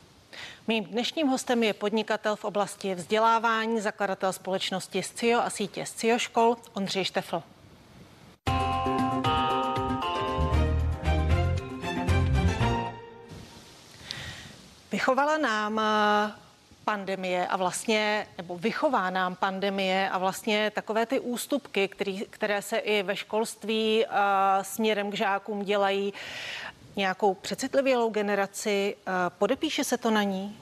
Mým 0.68 0.84
dnešním 0.84 1.26
hostem 1.26 1.62
je 1.62 1.72
podnikatel 1.72 2.36
v 2.36 2.44
oblasti 2.44 2.94
vzdělávání, 2.94 3.80
zakladatel 3.80 4.32
společnosti 4.32 5.02
SCIO 5.02 5.40
a 5.40 5.50
sítě 5.50 5.86
SCIO 5.86 6.18
škol 6.18 6.56
Ondřej 6.72 7.04
Štefl. 7.04 7.42
Vychovala 14.92 15.38
nám 15.38 15.78
eh, 15.78 16.32
pandemie 16.84 17.46
a 17.46 17.56
vlastně, 17.56 18.26
nebo 18.37 18.58
vychová 18.58 19.11
nám 19.11 19.37
pandemie 19.37 20.11
a 20.11 20.18
vlastně 20.18 20.72
takové 20.75 21.06
ty 21.06 21.20
ústupky, 21.20 21.88
který, 21.88 22.25
které 22.30 22.62
se 22.62 22.78
i 22.78 23.02
ve 23.02 23.16
školství 23.16 24.04
uh, 24.04 24.12
směrem 24.62 25.11
k 25.11 25.14
žákům 25.14 25.64
dělají, 25.64 26.12
nějakou 26.96 27.34
přecitlivělou 27.34 28.11
generaci. 28.11 28.96
Uh, 29.06 29.12
podepíše 29.38 29.84
se 29.84 29.99
to 29.99 30.11
na 30.11 30.22
ní? 30.22 30.56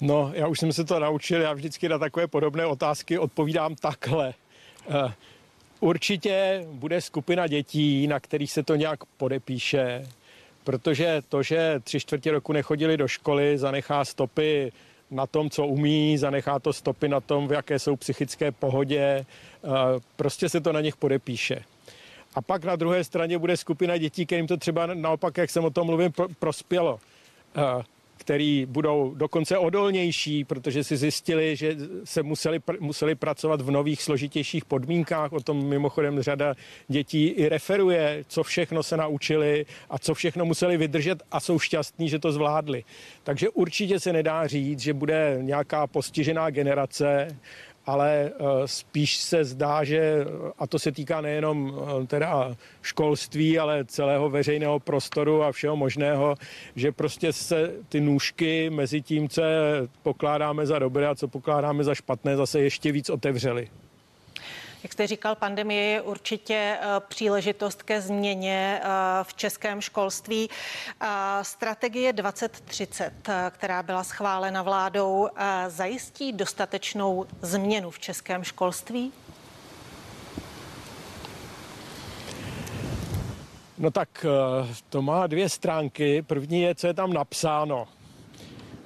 No, 0.00 0.30
já 0.34 0.46
už 0.46 0.60
jsem 0.60 0.72
se 0.72 0.84
to 0.84 0.98
naučil, 0.98 1.40
já 1.40 1.52
vždycky 1.52 1.88
na 1.88 1.98
takové 1.98 2.26
podobné 2.26 2.66
otázky 2.66 3.18
odpovídám 3.18 3.74
takhle. 3.74 4.34
Uh, 4.86 5.12
určitě 5.80 6.66
bude 6.70 7.00
skupina 7.00 7.46
dětí, 7.46 8.06
na 8.06 8.20
kterých 8.20 8.52
se 8.52 8.62
to 8.62 8.74
nějak 8.76 9.04
podepíše 9.04 10.06
protože 10.66 11.22
to, 11.28 11.42
že 11.42 11.80
tři 11.84 12.00
čtvrtě 12.00 12.30
roku 12.30 12.52
nechodili 12.52 12.96
do 12.96 13.08
školy, 13.08 13.58
zanechá 13.58 14.04
stopy 14.04 14.72
na 15.10 15.26
tom, 15.26 15.50
co 15.50 15.66
umí, 15.66 16.18
zanechá 16.18 16.58
to 16.58 16.72
stopy 16.72 17.08
na 17.08 17.20
tom, 17.20 17.48
v 17.48 17.52
jaké 17.52 17.78
jsou 17.78 17.96
psychické 17.96 18.52
pohodě, 18.52 19.00
eh, 19.00 19.68
prostě 20.16 20.48
se 20.48 20.60
to 20.60 20.72
na 20.72 20.80
nich 20.80 20.96
podepíše. 20.96 21.62
A 22.34 22.42
pak 22.42 22.64
na 22.64 22.76
druhé 22.76 23.04
straně 23.04 23.38
bude 23.38 23.56
skupina 23.56 23.96
dětí, 23.96 24.26
kterým 24.26 24.46
to 24.46 24.56
třeba 24.56 24.86
naopak, 24.86 25.36
jak 25.38 25.50
jsem 25.50 25.64
o 25.64 25.70
tom 25.70 25.86
mluvil, 25.86 26.10
prospělo. 26.38 26.98
Který 28.16 28.66
budou 28.66 29.14
dokonce 29.14 29.58
odolnější, 29.58 30.44
protože 30.44 30.84
si 30.84 30.96
zjistili, 30.96 31.56
že 31.56 31.76
se 32.04 32.22
museli, 32.22 32.60
museli 32.80 33.14
pracovat 33.14 33.60
v 33.60 33.70
nových 33.70 34.02
složitějších 34.02 34.64
podmínkách. 34.64 35.32
O 35.32 35.40
tom 35.40 35.66
mimochodem 35.68 36.22
řada 36.22 36.54
dětí 36.88 37.26
i 37.26 37.48
referuje, 37.48 38.24
co 38.28 38.42
všechno 38.42 38.82
se 38.82 38.96
naučili 38.96 39.66
a 39.90 39.98
co 39.98 40.14
všechno 40.14 40.44
museli 40.44 40.76
vydržet 40.76 41.22
a 41.30 41.40
jsou 41.40 41.58
šťastní, 41.58 42.08
že 42.08 42.18
to 42.18 42.32
zvládli. 42.32 42.84
Takže 43.22 43.48
určitě 43.48 44.00
se 44.00 44.12
nedá 44.12 44.46
říct, 44.46 44.80
že 44.80 44.94
bude 44.94 45.38
nějaká 45.40 45.86
postižená 45.86 46.50
generace 46.50 47.28
ale 47.86 48.30
eh, 48.30 48.44
spíš 48.66 49.16
se 49.16 49.44
zdá, 49.44 49.84
že, 49.84 50.26
a 50.58 50.66
to 50.66 50.78
se 50.78 50.92
týká 50.92 51.20
nejenom 51.20 51.74
eh, 52.02 52.06
teda 52.06 52.56
školství, 52.82 53.58
ale 53.58 53.84
celého 53.84 54.30
veřejného 54.30 54.80
prostoru 54.80 55.42
a 55.42 55.52
všeho 55.52 55.76
možného, 55.76 56.34
že 56.76 56.92
prostě 56.92 57.32
se 57.32 57.72
ty 57.88 58.00
nůžky 58.00 58.70
mezi 58.70 59.02
tím, 59.02 59.28
co 59.28 59.42
pokládáme 60.02 60.66
za 60.66 60.78
dobré 60.78 61.06
a 61.06 61.14
co 61.14 61.28
pokládáme 61.28 61.84
za 61.84 61.94
špatné, 61.94 62.36
zase 62.36 62.60
ještě 62.60 62.92
víc 62.92 63.10
otevřely. 63.10 63.68
Jak 64.82 64.92
jste 64.92 65.06
říkal, 65.06 65.34
pandemie 65.34 65.82
je 65.82 66.00
určitě 66.02 66.78
eh, 66.80 66.86
příležitost 67.08 67.82
ke 67.82 68.00
změně 68.00 68.80
eh, 68.82 68.88
v 69.22 69.34
českém 69.34 69.80
školství. 69.80 70.50
Eh, 71.00 71.08
strategie 71.42 72.12
2030, 72.12 73.12
která 73.50 73.82
byla 73.82 74.04
schválena 74.04 74.62
vládou, 74.62 75.28
zajistí 75.68 76.32
dostatečnou 76.32 77.26
změnu 77.42 77.90
v 77.90 77.98
českém 77.98 78.44
školství? 78.44 79.12
No 83.78 83.90
tak 83.90 84.26
to 84.88 85.02
má 85.02 85.26
dvě 85.26 85.48
stránky. 85.48 86.22
První 86.22 86.60
je, 86.62 86.74
co 86.74 86.86
je 86.86 86.94
tam 86.94 87.12
napsáno. 87.12 87.88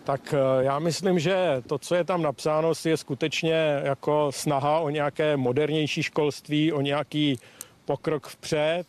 Tak 0.05 0.35
eh, 0.35 0.65
já 0.65 0.79
myslím, 0.79 1.19
že 1.19 1.63
to, 1.67 1.79
co 1.79 1.95
je 1.95 2.05
tam 2.05 2.23
napsáno, 2.23 2.73
je 2.85 2.97
skutečně 2.97 3.81
jako 3.83 4.33
snaha 4.33 4.81
o 4.81 4.91
nějaké 4.91 5.37
modernější 5.37 6.03
školství, 6.03 6.73
o 6.73 6.81
nějaký 6.81 7.39
pokrok 7.85 8.27
vpřed, 8.27 8.87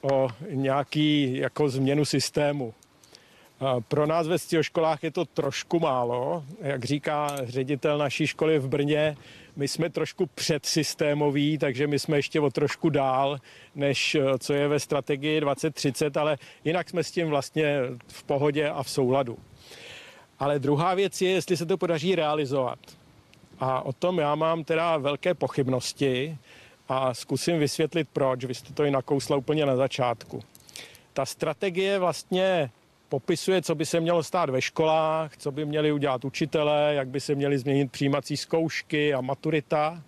o 0.00 0.28
nějaký 0.50 1.36
jako 1.36 1.68
změnu 1.68 2.04
systému. 2.04 2.74
Pro 3.88 4.06
nás 4.06 4.26
ve 4.26 4.38
školách 4.62 5.04
je 5.04 5.10
to 5.10 5.24
trošku 5.24 5.80
málo. 5.80 6.44
Jak 6.60 6.84
říká 6.84 7.36
ředitel 7.44 7.98
naší 7.98 8.26
školy 8.26 8.58
v 8.58 8.68
Brně, 8.68 9.16
my 9.56 9.68
jsme 9.68 9.90
trošku 9.90 10.26
předsystémoví, 10.26 11.58
takže 11.58 11.86
my 11.86 11.98
jsme 11.98 12.18
ještě 12.18 12.40
o 12.40 12.50
trošku 12.50 12.90
dál, 12.90 13.38
než 13.74 14.14
eh, 14.14 14.38
co 14.38 14.52
je 14.52 14.68
ve 14.68 14.80
strategii 14.80 15.40
2030, 15.40 16.16
ale 16.16 16.38
jinak 16.64 16.88
jsme 16.88 17.04
s 17.04 17.10
tím 17.10 17.28
vlastně 17.28 17.80
v 18.08 18.22
pohodě 18.24 18.68
a 18.68 18.82
v 18.82 18.90
souladu. 18.90 19.38
Ale 20.42 20.58
druhá 20.58 20.94
věc 20.94 21.22
je, 21.22 21.30
jestli 21.30 21.56
se 21.56 21.66
to 21.66 21.76
podaří 21.76 22.14
realizovat. 22.14 22.78
A 23.60 23.82
o 23.82 23.92
tom 23.92 24.18
já 24.18 24.34
mám 24.34 24.64
teda 24.64 24.96
velké 24.96 25.34
pochybnosti 25.34 26.38
a 26.88 27.14
zkusím 27.14 27.58
vysvětlit 27.58 28.08
proč. 28.12 28.44
Vy 28.44 28.54
jste 28.54 28.72
to 28.72 28.84
i 28.84 28.90
nakousla 28.90 29.36
úplně 29.36 29.66
na 29.66 29.76
začátku. 29.76 30.42
Ta 31.12 31.26
strategie 31.26 31.98
vlastně 31.98 32.70
popisuje, 33.08 33.62
co 33.62 33.74
by 33.74 33.86
se 33.86 34.00
mělo 34.00 34.22
stát 34.22 34.50
ve 34.50 34.62
školách, 34.62 35.36
co 35.36 35.52
by 35.52 35.64
měli 35.64 35.92
udělat 35.92 36.24
učitelé, 36.24 36.94
jak 36.94 37.08
by 37.08 37.20
se 37.20 37.34
měly 37.34 37.58
změnit 37.58 37.92
přijímací 37.92 38.36
zkoušky 38.36 39.14
a 39.14 39.20
maturita, 39.20 40.02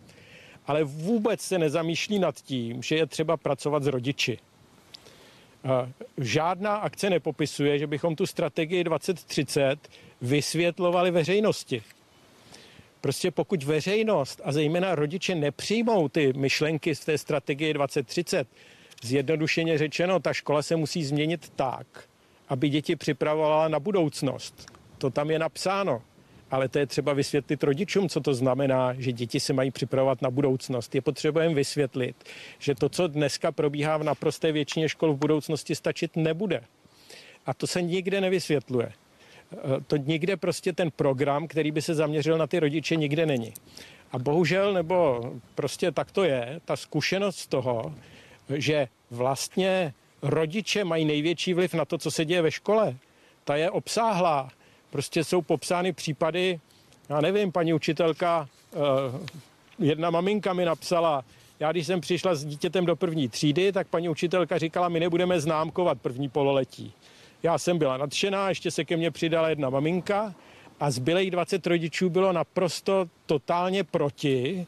ale 0.67 0.85
vůbec 0.85 1.41
se 1.41 1.59
nezamýšlí 1.59 2.19
nad 2.19 2.35
tím, 2.35 2.83
že 2.83 2.97
je 2.97 3.07
třeba 3.07 3.37
pracovat 3.37 3.83
s 3.83 3.87
rodiči. 3.87 4.39
Žádná 6.19 6.77
akce 6.77 7.11
nepopisuje, 7.11 7.79
že 7.79 7.87
bychom 7.87 8.17
tu 8.17 8.27
strategii 8.27 8.85
2030 8.85 9.89
vysvětlovali 10.23 11.11
veřejnosti. 11.11 11.83
Prostě 13.01 13.31
pokud 13.31 13.63
veřejnost 13.63 14.41
a 14.45 14.53
zejména 14.53 14.95
rodiče 14.95 15.35
nepřijmou 15.35 16.09
ty 16.09 16.33
myšlenky 16.33 16.95
z 16.95 17.01
té 17.01 17.19
strategie 17.19 17.75
2030, 17.75 18.49
zjednodušeně 19.03 19.79
řečeno, 19.79 20.21
ta 20.21 20.33
škola 20.33 20.63
se 20.63 20.77
musí 20.77 21.05
změnit 21.05 21.53
tak, 21.57 21.87
aby 22.49 22.69
děti 22.69 22.97
připravovala 22.97 23.69
na 23.69 23.81
budoucnost. 23.81 24.67
To 24.99 25.11
tam 25.11 25.31
je 25.31 25.39
napsáno. 25.39 26.03
Ale 26.55 26.69
to 26.69 26.79
je 26.79 26.87
třeba 26.87 27.13
vysvětlit 27.13 27.63
rodičům, 27.63 28.09
co 28.09 28.21
to 28.21 28.35
znamená, 28.35 28.95
že 28.99 29.13
děti 29.13 29.41
se 29.41 29.53
mají 29.53 29.71
připravovat 29.71 30.23
na 30.23 30.31
budoucnost. 30.31 30.95
Je 30.95 31.01
potřebujeme 31.01 31.55
vysvětlit, 31.55 32.17
že 32.59 32.75
to, 32.75 32.89
co 32.89 33.09
dneska 33.09 33.53
probíhá 33.53 33.97
v 33.97 34.03
naprosté 34.03 34.53
většině 34.53 34.89
škol 34.89 35.13
v 35.13 35.19
budoucnosti, 35.19 35.75
stačit 35.75 36.17
nebude. 36.17 36.63
A 37.47 37.55
to 37.55 37.67
se 37.67 37.83
nikde 37.83 38.21
nevysvětluje. 38.21 38.93
Eh, 39.53 39.57
to 39.87 39.97
nikde 39.97 40.37
prostě 40.37 40.73
ten 40.73 40.91
program, 40.91 41.49
který 41.49 41.71
by 41.71 41.83
se 41.83 41.95
zaměřil 41.95 42.39
na 42.39 42.47
ty 42.47 42.61
rodiče, 42.61 42.97
nikde 42.97 43.27
není. 43.27 43.53
A 44.13 44.19
bohužel, 44.19 44.73
nebo 44.73 45.23
prostě 45.55 45.93
tak 45.93 46.11
to 46.11 46.25
je, 46.25 46.61
ta 46.65 46.77
zkušenost 46.77 47.39
z 47.39 47.47
toho, 47.47 47.95
že 48.49 48.89
vlastně 49.11 49.95
rodiče 50.23 50.85
mají 50.85 51.05
největší 51.05 51.55
vliv 51.55 51.75
na 51.75 51.85
to, 51.85 51.99
co 51.99 52.11
se 52.11 52.25
děje 52.25 52.43
ve 52.43 52.51
škole, 52.51 52.97
ta 53.45 53.57
je 53.57 53.71
obsáhlá. 53.71 54.51
Prostě 54.95 55.25
jsou 55.25 55.43
popsány 55.43 55.93
případy, 55.93 56.61
já 57.09 57.21
nevím, 57.21 57.53
paní 57.53 57.75
učitelka, 57.75 58.49
eh, 58.73 58.79
jedna 59.79 60.11
maminka 60.11 60.53
mi 60.53 60.65
napsala, 60.65 61.25
já 61.61 61.73
když 61.73 61.87
jsem 61.87 62.01
přišla 62.01 62.35
s 62.35 62.45
dítětem 62.45 62.87
do 62.87 62.97
první 62.97 63.29
třídy, 63.29 63.73
tak 63.73 63.89
paní 63.89 64.09
učitelka 64.09 64.59
říkala, 64.59 64.89
my 64.89 65.01
nebudeme 65.01 65.41
známkovat 65.41 66.01
první 66.01 66.29
pololetí. 66.29 66.93
Já 67.43 67.59
jsem 67.59 67.79
byla 67.79 67.97
nadšená, 67.97 68.49
ještě 68.49 68.71
se 68.71 68.85
ke 68.85 68.97
mně 68.97 69.11
přidala 69.11 69.49
jedna 69.49 69.71
maminka 69.71 70.35
a 70.81 70.91
zbylých 70.91 71.31
20 71.31 71.67
rodičů 71.67 72.11
bylo 72.11 72.33
naprosto 72.33 73.07
totálně 73.27 73.85
proti 73.85 74.67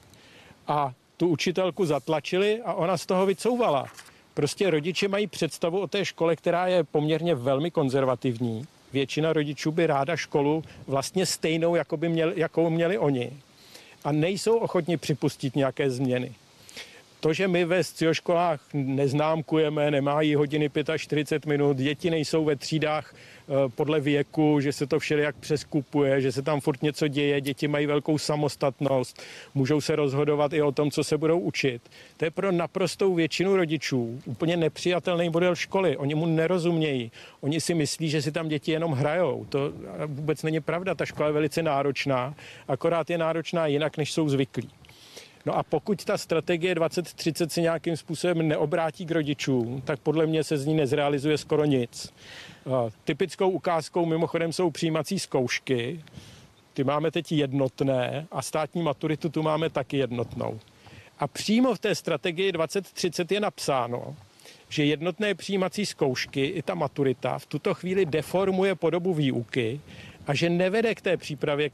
a 0.66 0.92
tu 1.16 1.28
učitelku 1.28 1.86
zatlačili 1.86 2.62
a 2.64 2.74
ona 2.74 2.96
z 2.96 3.06
toho 3.06 3.26
vycouvala. 3.26 3.86
Prostě 4.34 4.70
rodiče 4.70 5.08
mají 5.08 5.26
představu 5.26 5.80
o 5.80 5.86
té 5.86 6.04
škole, 6.04 6.36
která 6.36 6.66
je 6.66 6.84
poměrně 6.84 7.34
velmi 7.34 7.70
konzervativní. 7.70 8.66
Většina 8.96 9.32
rodičů 9.32 9.72
by 9.72 9.86
ráda 9.86 10.16
školu 10.16 10.64
vlastně 10.86 11.26
stejnou, 11.26 11.74
jako 11.74 11.96
by 11.96 12.08
měli, 12.08 12.32
jakou 12.36 12.70
měli 12.70 12.98
oni. 12.98 13.32
A 14.04 14.12
nejsou 14.12 14.56
ochotni 14.56 14.96
připustit 14.96 15.56
nějaké 15.56 15.90
změny. 15.90 16.32
To, 17.20 17.32
že 17.32 17.48
my 17.48 17.64
ve 17.64 17.84
středoškolách 17.84 18.60
neznámkujeme, 18.72 19.90
nemají 19.90 20.34
hodiny 20.34 20.70
45 20.96 21.48
minut, 21.48 21.76
děti 21.76 22.10
nejsou 22.10 22.44
ve 22.44 22.56
třídách 22.56 23.14
podle 23.74 24.00
věku, 24.00 24.60
že 24.60 24.72
se 24.72 24.86
to 24.86 24.98
všelijak 24.98 25.36
přeskupuje, 25.36 26.20
že 26.20 26.32
se 26.32 26.42
tam 26.42 26.60
furt 26.60 26.82
něco 26.82 27.08
děje, 27.08 27.40
děti 27.40 27.68
mají 27.68 27.86
velkou 27.86 28.18
samostatnost, 28.18 29.22
můžou 29.54 29.80
se 29.80 29.96
rozhodovat 29.96 30.52
i 30.52 30.62
o 30.62 30.72
tom, 30.72 30.90
co 30.90 31.04
se 31.04 31.18
budou 31.18 31.38
učit. 31.38 31.82
To 32.16 32.24
je 32.24 32.30
pro 32.30 32.52
naprostou 32.52 33.14
většinu 33.14 33.56
rodičů 33.56 34.20
úplně 34.24 34.56
nepřijatelný 34.56 35.28
model 35.28 35.54
školy. 35.54 35.96
Oni 35.96 36.14
mu 36.14 36.26
nerozumějí. 36.26 37.12
Oni 37.40 37.60
si 37.60 37.74
myslí, 37.74 38.10
že 38.10 38.22
si 38.22 38.32
tam 38.32 38.48
děti 38.48 38.72
jenom 38.72 38.92
hrajou. 38.92 39.46
To 39.48 39.72
vůbec 40.06 40.42
není 40.42 40.60
pravda. 40.60 40.94
Ta 40.94 41.04
škola 41.04 41.28
je 41.28 41.32
velice 41.32 41.62
náročná, 41.62 42.34
akorát 42.68 43.10
je 43.10 43.18
náročná 43.18 43.66
jinak, 43.66 43.96
než 43.96 44.12
jsou 44.12 44.28
zvyklí. 44.28 44.70
No 45.46 45.56
a 45.58 45.62
pokud 45.62 46.04
ta 46.04 46.18
strategie 46.18 46.74
2030 46.74 47.52
se 47.52 47.60
nějakým 47.60 47.96
způsobem 47.96 48.48
neobrátí 48.48 49.06
k 49.06 49.10
rodičům, 49.10 49.82
tak 49.84 50.00
podle 50.00 50.26
mě 50.26 50.44
se 50.44 50.58
z 50.58 50.66
ní 50.66 50.74
nezrealizuje 50.74 51.38
skoro 51.38 51.64
nic. 51.64 52.14
Typickou 53.04 53.50
ukázkou 53.50 54.06
mimochodem 54.06 54.52
jsou 54.52 54.70
přijímací 54.70 55.18
zkoušky. 55.18 56.04
Ty 56.74 56.84
máme 56.84 57.10
teď 57.10 57.32
jednotné 57.32 58.26
a 58.32 58.42
státní 58.42 58.82
maturitu 58.82 59.28
tu 59.28 59.42
máme 59.42 59.70
taky 59.70 59.96
jednotnou. 59.96 60.60
A 61.18 61.26
přímo 61.26 61.74
v 61.74 61.78
té 61.78 61.94
strategii 61.94 62.52
2030 62.52 63.32
je 63.32 63.40
napsáno, 63.40 64.16
že 64.68 64.84
jednotné 64.84 65.34
přijímací 65.34 65.86
zkoušky 65.86 66.44
i 66.44 66.62
ta 66.62 66.74
maturita 66.74 67.38
v 67.38 67.46
tuto 67.46 67.74
chvíli 67.74 68.06
deformuje 68.06 68.74
podobu 68.74 69.14
výuky 69.14 69.80
a 70.26 70.34
že 70.34 70.50
nevede 70.50 70.94
k 70.94 71.00
té 71.00 71.16
přípravě 71.16 71.70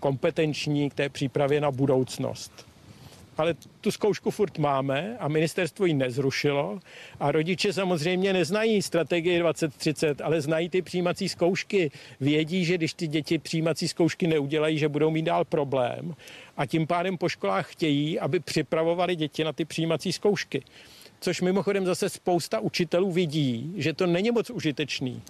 kompetenční, 0.00 0.90
k 0.90 0.94
té 0.94 1.08
přípravě 1.08 1.60
na 1.60 1.70
budoucnost 1.70 2.68
ale 3.38 3.54
tu 3.80 3.90
zkoušku 3.90 4.30
furt 4.30 4.58
máme 4.58 5.16
a 5.18 5.28
ministerstvo 5.28 5.86
ji 5.86 5.94
nezrušilo 5.94 6.78
a 7.20 7.32
rodiče 7.32 7.72
samozřejmě 7.72 8.32
neznají 8.32 8.82
strategii 8.82 9.38
2030, 9.38 10.20
ale 10.20 10.40
znají 10.40 10.68
ty 10.68 10.82
přijímací 10.82 11.28
zkoušky. 11.28 11.90
Vědí, 12.20 12.64
že 12.64 12.74
když 12.74 12.94
ty 12.94 13.06
děti 13.06 13.38
přijímací 13.38 13.88
zkoušky 13.88 14.26
neudělají, 14.26 14.78
že 14.78 14.88
budou 14.88 15.10
mít 15.10 15.22
dál 15.22 15.44
problém 15.44 16.14
a 16.56 16.66
tím 16.66 16.86
pádem 16.86 17.18
po 17.18 17.28
školách 17.28 17.72
chtějí, 17.72 18.20
aby 18.20 18.40
připravovali 18.40 19.16
děti 19.16 19.44
na 19.44 19.52
ty 19.52 19.64
přijímací 19.64 20.12
zkoušky. 20.12 20.62
Což 21.20 21.40
mimochodem 21.40 21.86
zase 21.86 22.08
spousta 22.08 22.60
učitelů 22.60 23.12
vidí, 23.12 23.72
že 23.76 23.92
to 23.92 24.06
není 24.06 24.30
moc 24.30 24.50
užitečný 24.50 25.22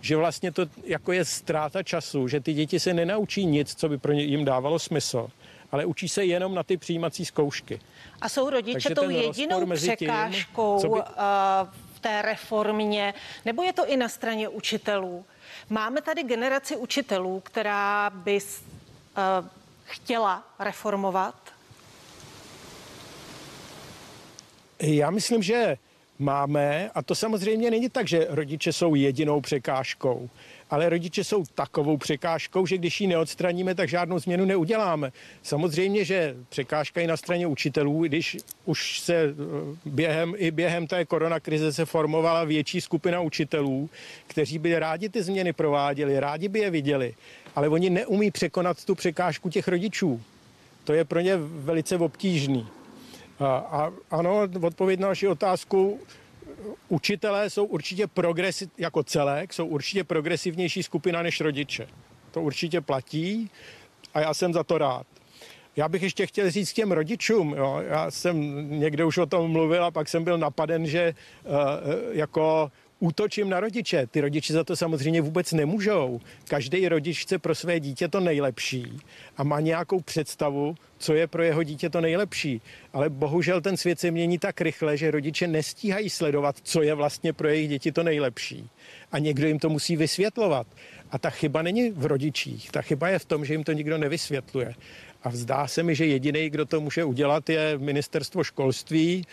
že 0.00 0.16
vlastně 0.16 0.52
to 0.52 0.66
jako 0.84 1.12
je 1.12 1.24
ztráta 1.24 1.82
času, 1.82 2.28
že 2.28 2.40
ty 2.40 2.52
děti 2.52 2.80
se 2.80 2.94
nenaučí 2.94 3.46
nic, 3.46 3.74
co 3.74 3.88
by 3.88 3.98
pro 3.98 4.12
ně 4.12 4.22
jim 4.22 4.44
dávalo 4.44 4.78
smysl 4.78 5.28
ale 5.72 5.84
učí 5.84 6.08
se 6.08 6.24
jenom 6.24 6.54
na 6.54 6.62
ty 6.62 6.76
přijímací 6.76 7.24
zkoušky. 7.24 7.80
A 8.20 8.28
jsou 8.28 8.50
rodiče 8.50 8.94
tou 8.94 9.10
jedinou 9.10 9.66
překážkou 9.74 10.80
tím, 10.80 10.90
by... 10.90 11.00
Eh, 11.00 11.86
v 11.94 12.00
té 12.00 12.22
reformě, 12.22 13.14
nebo 13.44 13.62
je 13.62 13.72
to 13.72 13.86
i 13.86 13.96
na 13.96 14.08
straně 14.08 14.48
učitelů? 14.48 15.24
Máme 15.70 16.02
tady 16.02 16.22
generaci 16.22 16.76
učitelů, 16.76 17.40
která 17.40 18.10
by 18.10 18.38
uh, 18.38 19.48
chtěla 19.84 20.44
reformovat? 20.58 21.34
Já 24.80 25.10
myslím, 25.10 25.42
že 25.42 25.76
máme, 26.18 26.90
a 26.94 27.02
to 27.02 27.14
samozřejmě 27.14 27.70
není 27.70 27.90
tak, 27.90 28.08
že 28.08 28.26
rodiče 28.28 28.72
jsou 28.72 28.94
jedinou 28.94 29.40
překážkou 29.40 30.30
ale 30.70 30.88
rodiče 30.88 31.24
jsou 31.24 31.44
takovou 31.54 31.96
překážkou, 31.96 32.66
že 32.66 32.78
když 32.78 33.00
ji 33.00 33.06
neodstraníme, 33.06 33.74
tak 33.74 33.88
žádnou 33.88 34.18
změnu 34.18 34.44
neuděláme. 34.44 35.12
Samozřejmě, 35.42 36.04
že 36.04 36.36
překážka 36.48 37.00
je 37.00 37.06
na 37.06 37.16
straně 37.16 37.46
učitelů, 37.46 38.02
když 38.02 38.36
už 38.64 39.00
se 39.00 39.14
eh, 39.14 39.34
během, 39.84 40.34
i 40.36 40.50
během 40.50 40.86
té 40.86 41.04
koronakrize 41.04 41.72
se 41.72 41.84
formovala 41.84 42.44
větší 42.44 42.80
skupina 42.80 43.20
učitelů, 43.20 43.90
kteří 44.26 44.58
by 44.58 44.78
rádi 44.78 45.08
ty 45.08 45.22
změny 45.22 45.52
prováděli, 45.52 46.20
rádi 46.20 46.48
by 46.48 46.58
je 46.58 46.70
viděli, 46.70 47.14
ale 47.54 47.68
oni 47.68 47.90
neumí 47.90 48.30
překonat 48.30 48.84
tu 48.84 48.94
překážku 48.94 49.50
těch 49.50 49.68
rodičů. 49.68 50.20
To 50.84 50.92
je 50.92 51.04
pro 51.04 51.20
ně 51.20 51.36
velice 51.36 51.96
obtížný. 51.96 52.66
A, 53.38 53.56
a 53.56 53.92
ano, 54.10 54.48
odpověď 54.62 55.00
na 55.00 55.08
vaši 55.08 55.28
otázku, 55.28 56.00
učitelé 56.88 57.50
jsou 57.50 57.64
určitě 57.64 58.06
progresi- 58.06 58.70
jako 58.78 59.02
celek, 59.02 59.52
jsou 59.52 59.66
určitě 59.66 60.04
progresivnější 60.04 60.82
skupina 60.82 61.22
než 61.22 61.40
rodiče. 61.40 61.88
To 62.30 62.42
určitě 62.42 62.80
platí 62.80 63.50
a 64.14 64.20
já 64.20 64.34
jsem 64.34 64.52
za 64.52 64.64
to 64.64 64.78
rád. 64.78 65.06
Já 65.76 65.88
bych 65.88 66.02
ještě 66.02 66.26
chtěl 66.26 66.50
říct 66.50 66.72
těm 66.72 66.92
rodičům, 66.92 67.54
jo, 67.56 67.82
já 67.88 68.10
jsem 68.10 68.40
někde 68.80 69.04
už 69.04 69.18
o 69.18 69.26
tom 69.26 69.50
mluvil 69.50 69.84
a 69.84 69.90
pak 69.90 70.08
jsem 70.08 70.24
byl 70.24 70.38
napaden, 70.38 70.86
že 70.86 71.14
uh, 71.44 71.52
jako 72.16 72.72
útočím 73.00 73.48
na 73.50 73.60
rodiče. 73.60 74.06
Ty 74.06 74.20
rodiče 74.20 74.52
za 74.52 74.64
to 74.64 74.76
samozřejmě 74.76 75.20
vůbec 75.20 75.52
nemůžou. 75.52 76.20
Každý 76.48 76.88
rodič 76.88 77.22
chce 77.22 77.38
pro 77.38 77.54
své 77.54 77.80
dítě 77.80 78.08
to 78.08 78.20
nejlepší 78.20 78.98
a 79.36 79.44
má 79.44 79.60
nějakou 79.60 80.00
představu, 80.00 80.74
co 80.98 81.14
je 81.14 81.26
pro 81.26 81.42
jeho 81.42 81.62
dítě 81.62 81.90
to 81.90 82.00
nejlepší. 82.00 82.60
Ale 82.92 83.10
bohužel 83.10 83.60
ten 83.60 83.76
svět 83.76 84.00
se 84.00 84.10
mění 84.10 84.38
tak 84.38 84.60
rychle, 84.60 84.96
že 84.96 85.10
rodiče 85.10 85.46
nestíhají 85.46 86.10
sledovat, 86.10 86.56
co 86.62 86.82
je 86.82 86.94
vlastně 86.94 87.32
pro 87.32 87.48
jejich 87.48 87.68
děti 87.68 87.92
to 87.92 88.02
nejlepší. 88.02 88.70
A 89.12 89.18
někdo 89.18 89.46
jim 89.46 89.58
to 89.58 89.68
musí 89.68 89.96
vysvětlovat. 89.96 90.66
A 91.10 91.18
ta 91.18 91.30
chyba 91.30 91.62
není 91.62 91.90
v 91.90 92.06
rodičích. 92.06 92.70
Ta 92.70 92.82
chyba 92.82 93.08
je 93.08 93.18
v 93.18 93.24
tom, 93.24 93.44
že 93.44 93.54
jim 93.54 93.64
to 93.64 93.72
nikdo 93.72 93.98
nevysvětluje. 93.98 94.74
A 95.22 95.30
zdá 95.30 95.66
se 95.66 95.82
mi, 95.82 95.94
že 95.94 96.06
jediný, 96.06 96.50
kdo 96.50 96.66
to 96.66 96.80
může 96.80 97.04
udělat, 97.04 97.50
je 97.50 97.78
ministerstvo 97.78 98.44
školství, 98.44 99.24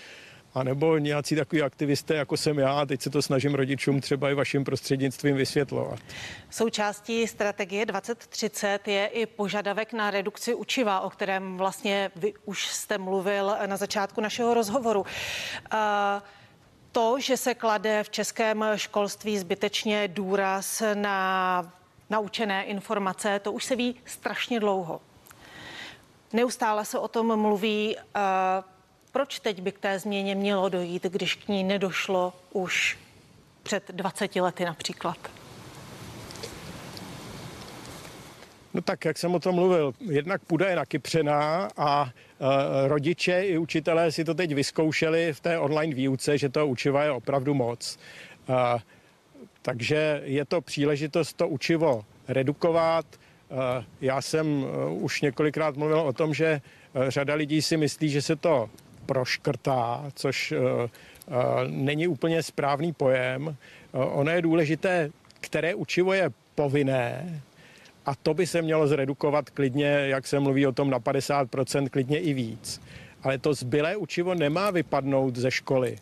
a 0.56 0.64
nebo 0.64 0.98
nějací 0.98 1.36
takový 1.36 1.62
aktivisté, 1.62 2.16
jako 2.16 2.38
jsem 2.38 2.60
já, 2.60 2.86
teď 2.86 3.02
se 3.02 3.10
to 3.10 3.22
snažím 3.22 3.56
rodičům 3.56 4.02
třeba 4.02 4.30
i 4.30 4.34
vaším 4.34 4.64
prostřednictvím 4.64 5.36
vysvětlovat. 5.36 6.00
Součástí 6.50 7.28
strategie 7.28 7.86
2030 7.86 8.88
je 8.88 9.08
i 9.08 9.26
požadavek 9.26 9.94
na 9.94 10.12
redukci 10.12 10.54
učiva, 10.54 11.02
o 11.02 11.10
kterém 11.10 11.58
vlastně 11.58 12.12
vy 12.16 12.34
už 12.46 12.68
jste 12.68 12.98
mluvil 12.98 13.56
na 13.66 13.78
začátku 13.78 14.22
našeho 14.22 14.54
rozhovoru. 14.54 15.00
Uh, 15.00 15.08
to, 16.92 17.20
že 17.20 17.38
se 17.38 17.54
klade 17.54 18.04
v 18.04 18.10
českém 18.10 18.66
školství 18.76 19.38
zbytečně 19.38 20.08
důraz 20.08 20.84
na 20.94 21.74
naučené 22.10 22.64
informace, 22.64 23.40
to 23.40 23.52
už 23.52 23.66
se 23.66 23.76
ví 23.76 23.96
strašně 24.06 24.60
dlouho. 24.60 25.02
Neustále 26.34 26.86
se 26.86 27.00
o 27.00 27.08
tom 27.08 27.40
mluví. 27.40 27.96
Uh, 27.98 28.73
proč 29.14 29.40
teď 29.40 29.62
by 29.62 29.72
k 29.72 29.80
té 29.80 30.00
změně 30.00 30.36
mělo 30.36 30.70
dojít, 30.70 31.04
když 31.04 31.36
k 31.36 31.48
ní 31.48 31.64
nedošlo 31.64 32.34
už 32.52 32.98
před 33.64 33.92
20 33.92 34.36
lety 34.36 34.66
například? 34.66 35.18
No 38.74 38.82
tak, 38.82 39.06
jak 39.06 39.18
jsem 39.18 39.36
o 39.36 39.40
tom 39.40 39.56
mluvil, 39.56 39.94
jednak 40.00 40.42
půda 40.42 40.70
je 40.70 40.76
nakypřená 40.76 41.70
a 41.78 42.10
e, 42.10 42.88
rodiče 42.88 43.42
i 43.42 43.58
učitelé 43.58 44.12
si 44.12 44.24
to 44.24 44.34
teď 44.34 44.56
vyzkoušeli 44.56 45.34
v 45.34 45.40
té 45.40 45.60
online 45.60 45.96
výuce, 45.96 46.38
že 46.38 46.50
to 46.50 46.68
učiva 46.68 47.04
je 47.04 47.12
opravdu 47.12 47.54
moc. 47.54 48.00
E, 48.50 48.80
takže 49.62 50.22
je 50.24 50.46
to 50.46 50.62
příležitost 50.62 51.34
to 51.34 51.48
učivo 51.48 52.06
redukovat, 52.28 53.06
e, 53.16 53.86
Já 54.02 54.22
jsem 54.22 54.66
už 54.90 55.22
několikrát 55.22 55.78
mluvil 55.78 56.00
o 56.00 56.14
tom, 56.14 56.34
že 56.34 56.62
řada 57.08 57.34
lidí 57.34 57.62
si 57.62 57.78
myslí, 57.78 58.10
že 58.10 58.22
se 58.22 58.36
to 58.36 58.70
proškrtá, 59.06 60.06
což 60.16 60.54
není 61.68 62.08
úplně 62.08 62.44
správný 62.44 62.94
pojem. 62.94 63.56
Ono 63.92 64.32
je 64.32 64.42
důležité, 64.42 65.10
které 65.42 65.76
učivo 65.76 66.14
je 66.14 66.32
povinné, 66.56 67.42
a 68.06 68.16
to 68.16 68.34
by 68.34 68.48
se 68.48 68.62
mělo 68.62 68.88
zredukovat 68.88 69.50
klidně, 69.50 69.88
jak 69.88 70.28
se 70.28 70.40
mluví 70.40 70.68
o 70.68 70.72
tom, 70.72 70.90
na 70.90 71.00
50%, 71.00 71.90
klidně 71.90 72.20
i 72.20 72.34
víc. 72.34 72.82
Ale 73.24 73.38
to 73.38 73.54
zbylé 73.54 73.96
učivo 73.96 74.36
nemá 74.36 74.72
vypadnout 74.72 75.36
ze 75.36 75.52
školy. 75.52 75.96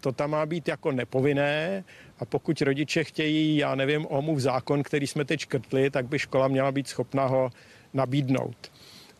To 0.00 0.12
tam 0.12 0.30
má 0.30 0.46
být 0.46 0.68
jako 0.68 0.92
nepovinné 0.92 1.84
a 2.18 2.24
pokud 2.24 2.62
rodiče 2.62 3.04
chtějí, 3.04 3.56
já 3.56 3.74
nevím, 3.74 4.06
omův 4.06 4.38
zákon, 4.38 4.82
který 4.82 5.06
jsme 5.06 5.24
teď 5.24 5.40
škrtli, 5.40 5.90
tak 5.90 6.06
by 6.06 6.18
škola 6.18 6.48
měla 6.48 6.72
být 6.72 6.88
schopna 6.88 7.26
ho 7.26 7.50
nabídnout. 7.94 8.72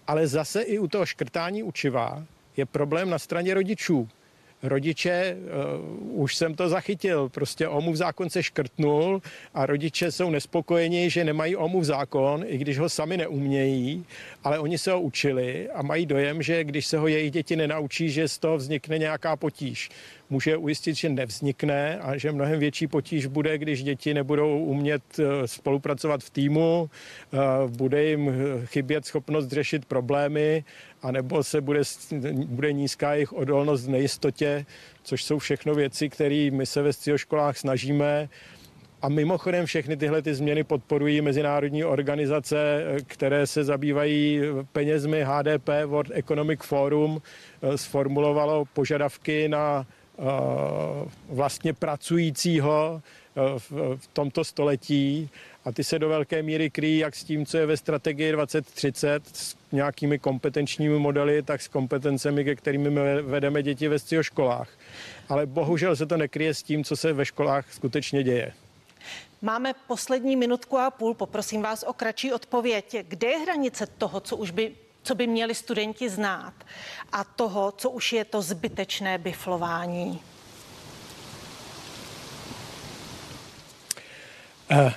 Ale 0.06 0.26
zase 0.26 0.62
i 0.62 0.78
u 0.78 0.88
toho 0.88 1.06
škrtání 1.06 1.62
učiva 1.62 2.24
je 2.56 2.66
problém 2.66 3.10
na 3.10 3.18
straně 3.18 3.54
rodičů. 3.54 4.08
Rodiče, 4.62 5.36
uh, 6.12 6.22
už 6.22 6.36
jsem 6.36 6.54
to 6.54 6.68
zachytil, 6.68 7.28
prostě 7.28 7.68
OMUV 7.68 7.96
zákon 7.96 8.30
se 8.30 8.42
škrtnul 8.42 9.22
a 9.54 9.66
rodiče 9.66 10.12
jsou 10.12 10.30
nespokojeni, 10.30 11.10
že 11.10 11.24
nemají 11.24 11.56
OMUV 11.56 11.84
zákon, 11.84 12.44
i 12.46 12.58
když 12.58 12.78
ho 12.78 12.88
sami 12.88 13.16
neumějí, 13.16 14.04
ale 14.44 14.58
oni 14.58 14.78
se 14.78 14.92
ho 14.92 15.00
učili 15.00 15.70
a 15.70 15.82
mají 15.82 16.06
dojem, 16.06 16.42
že 16.42 16.64
když 16.64 16.86
se 16.86 16.98
ho 16.98 17.08
jejich 17.08 17.30
děti 17.30 17.56
nenaučí, 17.56 18.10
že 18.10 18.28
z 18.28 18.38
toho 18.38 18.56
vznikne 18.56 18.98
nějaká 18.98 19.36
potíž 19.36 19.90
může 20.30 20.56
ujistit, 20.56 20.94
že 20.94 21.08
nevznikne 21.08 21.98
a 21.98 22.16
že 22.16 22.32
mnohem 22.32 22.60
větší 22.60 22.86
potíž 22.86 23.26
bude, 23.26 23.58
když 23.58 23.82
děti 23.82 24.14
nebudou 24.14 24.58
umět 24.58 25.02
eh, 25.18 25.48
spolupracovat 25.48 26.24
v 26.24 26.30
týmu, 26.30 26.90
eh, 27.32 27.38
bude 27.68 28.04
jim 28.04 28.32
chybět 28.64 29.06
schopnost 29.06 29.48
řešit 29.48 29.84
problémy, 29.84 30.64
anebo 31.02 31.44
se 31.44 31.60
bude, 31.60 31.82
bude 32.46 32.72
nízká 32.72 33.14
jejich 33.14 33.32
odolnost 33.32 33.84
v 33.86 33.90
nejistotě, 33.90 34.66
což 35.02 35.24
jsou 35.24 35.38
všechno 35.38 35.74
věci, 35.74 36.08
které 36.08 36.50
my 36.52 36.66
se 36.66 36.82
ve 36.82 37.18
školách 37.18 37.58
snažíme. 37.58 38.28
A 39.02 39.08
mimochodem 39.08 39.66
všechny 39.66 39.96
tyhle 39.96 40.22
ty 40.22 40.34
změny 40.34 40.64
podporují 40.64 41.20
mezinárodní 41.20 41.84
organizace, 41.84 42.56
eh, 42.58 42.96
které 43.06 43.46
se 43.46 43.64
zabývají 43.64 44.40
penězmi 44.72 45.24
HDP, 45.24 45.68
World 45.86 46.10
Economic 46.14 46.60
Forum, 46.62 47.22
sformulovalo 47.76 48.64
požadavky 48.64 49.48
na 49.48 49.86
vlastně 51.28 51.72
pracujícího 51.72 53.02
eh, 53.02 53.40
v 53.96 54.06
tomto 54.12 54.44
století 54.44 55.30
a 55.64 55.72
ty 55.72 55.84
se 55.84 55.98
do 55.98 56.08
velké 56.08 56.42
míry 56.42 56.70
kryjí 56.70 56.98
jak 56.98 57.16
s 57.16 57.24
tím, 57.24 57.46
co 57.46 57.56
je 57.58 57.66
ve 57.66 57.76
strategii 57.76 58.32
2030, 58.32 59.22
s 59.32 59.56
nějakými 59.72 60.18
kompetenčními 60.18 60.98
modely, 60.98 61.42
tak 61.42 61.62
s 61.62 61.68
kompetencemi, 61.68 62.44
ke 62.44 62.54
kterými 62.54 62.90
my 62.90 63.22
vedeme 63.22 63.62
děti 63.62 63.88
ve 63.88 63.98
školách. 64.20 64.68
Ale 65.28 65.46
bohužel 65.46 65.96
se 65.96 66.06
to 66.06 66.16
nekryje 66.16 66.54
s 66.54 66.62
tím, 66.62 66.84
co 66.84 66.96
se 66.96 67.12
ve 67.12 67.24
školách 67.24 67.72
skutečně 67.72 68.22
děje. 68.22 68.52
Máme 69.42 69.74
poslední 69.86 70.36
minutku 70.36 70.78
a 70.78 70.90
půl, 70.90 71.14
poprosím 71.14 71.62
vás 71.62 71.82
o 71.82 71.92
kratší 71.92 72.32
odpověď. 72.32 72.96
Kde 73.08 73.28
je 73.28 73.38
hranice 73.38 73.86
toho, 73.86 74.20
co 74.20 74.36
už 74.36 74.50
by 74.50 74.72
co 75.04 75.14
by 75.14 75.26
měli 75.26 75.54
studenti 75.54 76.10
znát 76.10 76.54
a 77.12 77.24
toho, 77.24 77.72
co 77.72 77.90
už 77.90 78.12
je 78.12 78.24
to 78.24 78.42
zbytečné 78.42 79.18
biflování? 79.18 80.20
Uh. 84.72 84.92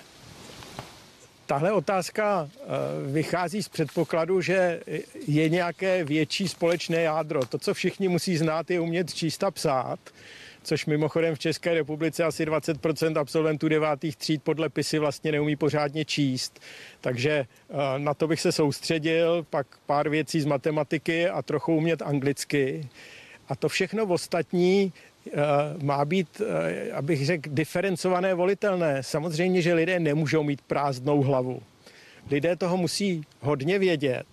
Tahle 1.48 1.72
otázka 1.72 2.50
eh, 2.54 2.66
vychází 3.12 3.64
z 3.64 3.70
předpokladu, 3.70 4.42
že 4.42 4.82
je 5.28 5.50
nějaké 5.50 6.04
větší 6.04 6.48
společné 6.48 7.02
jádro. 7.02 7.46
To, 7.46 7.58
co 7.58 7.74
všichni 7.74 8.08
musí 8.08 8.38
znát, 8.38 8.72
je 8.72 8.80
umět 8.80 9.14
číst 9.14 9.44
a 9.44 9.52
psát 9.52 10.00
což 10.68 10.86
mimochodem 10.86 11.36
v 11.36 11.40
České 11.40 11.74
republice 11.74 12.24
asi 12.24 12.46
20% 12.46 13.20
absolventů 13.20 13.68
devátých 13.68 14.16
tříd 14.16 14.44
podle 14.44 14.70
PISy 14.70 15.00
vlastně 15.00 15.32
neumí 15.32 15.56
pořádně 15.56 16.06
číst. 16.06 16.60
Takže 17.02 17.32
eh, 17.32 17.76
na 17.98 18.14
to 18.14 18.28
bych 18.28 18.42
se 18.42 18.52
soustředil, 18.52 19.46
pak 19.50 19.68
pár 19.86 20.10
věcí 20.10 20.42
z 20.42 20.46
matematiky 20.46 21.30
a 21.30 21.42
trochu 21.42 21.76
umět 21.76 22.02
anglicky. 22.02 22.90
A 23.50 23.56
to 23.56 23.70
všechno 23.70 24.06
v 24.06 24.12
ostatní 24.12 24.94
eh, 25.28 25.32
má 25.84 26.06
být, 26.06 26.42
eh, 26.42 26.92
abych 26.92 27.26
řekl, 27.26 27.50
diferencované, 27.54 28.34
volitelné. 28.34 29.04
Samozřejmě, 29.04 29.62
že 29.62 29.74
lidé 29.74 30.00
nemůžou 30.00 30.44
mít 30.44 30.62
prázdnou 30.62 31.22
hlavu. 31.22 31.62
Lidé 32.32 32.56
toho 32.56 32.78
musí 32.78 33.24
hodně 33.40 33.80
vědět, 33.80 34.28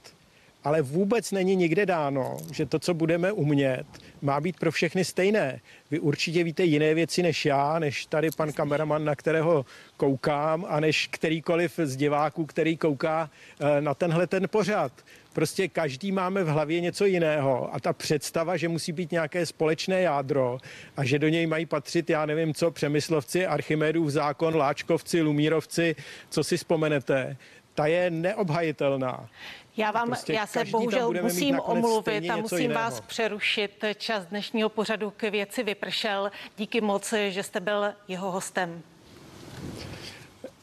ale 0.64 0.82
vůbec 0.82 1.32
není 1.32 1.56
nikde 1.56 1.86
dáno, 1.86 2.36
že 2.52 2.66
to, 2.66 2.78
co 2.78 2.94
budeme 2.94 3.32
umět, 3.32 3.84
má 4.22 4.40
být 4.40 4.58
pro 4.58 4.72
všechny 4.72 5.04
stejné. 5.04 5.60
Vy 5.90 5.98
určitě 6.00 6.44
víte 6.44 6.64
jiné 6.64 6.94
věci 6.94 7.22
než 7.22 7.44
já, 7.44 7.78
než 7.78 8.06
tady 8.06 8.30
pan 8.36 8.52
kameraman, 8.52 9.04
na 9.04 9.14
kterého 9.14 9.66
koukám 9.96 10.66
a 10.68 10.80
než 10.80 11.06
kterýkoliv 11.06 11.80
z 11.84 11.96
diváků, 11.96 12.46
který 12.46 12.76
kouká 12.76 13.30
eh, 13.60 13.80
na 13.80 13.94
tenhle 13.94 14.26
ten 14.26 14.48
pořad. 14.48 14.92
Prostě 15.32 15.68
každý 15.68 16.12
máme 16.12 16.44
v 16.44 16.48
hlavě 16.48 16.80
něco 16.80 17.04
jiného 17.04 17.74
a 17.74 17.80
ta 17.80 17.92
představa, 17.92 18.56
že 18.56 18.68
musí 18.68 18.92
být 18.92 19.12
nějaké 19.12 19.46
společné 19.46 20.00
jádro 20.00 20.58
a 20.96 21.04
že 21.04 21.18
do 21.18 21.28
něj 21.28 21.46
mají 21.46 21.66
patřit, 21.66 22.10
já 22.10 22.26
nevím 22.26 22.54
co, 22.54 22.70
Přemyslovci, 22.70 23.46
Archimedův 23.46 24.10
zákon, 24.10 24.56
Láčkovci, 24.56 25.22
Lumírovci, 25.22 25.96
co 26.30 26.44
si 26.44 26.56
vzpomenete, 26.56 27.36
ta 27.74 27.86
je 27.86 28.10
neobhajitelná. 28.10 29.28
Já 29.76 29.90
vám, 29.90 30.08
prostě 30.08 30.32
já 30.32 30.46
se 30.46 30.64
bohužel 30.64 31.12
musím 31.22 31.60
omluvit 31.64 32.30
a 32.30 32.36
musím 32.36 32.58
jiného. 32.58 32.80
vás 32.80 33.00
přerušit. 33.00 33.84
Čas 33.96 34.26
dnešního 34.26 34.68
pořadu 34.68 35.12
k 35.16 35.22
věci 35.22 35.62
vypršel. 35.62 36.30
Díky 36.56 36.80
moc, 36.80 37.14
že 37.28 37.42
jste 37.42 37.60
byl 37.60 37.84
jeho 38.08 38.30
hostem. 38.30 38.82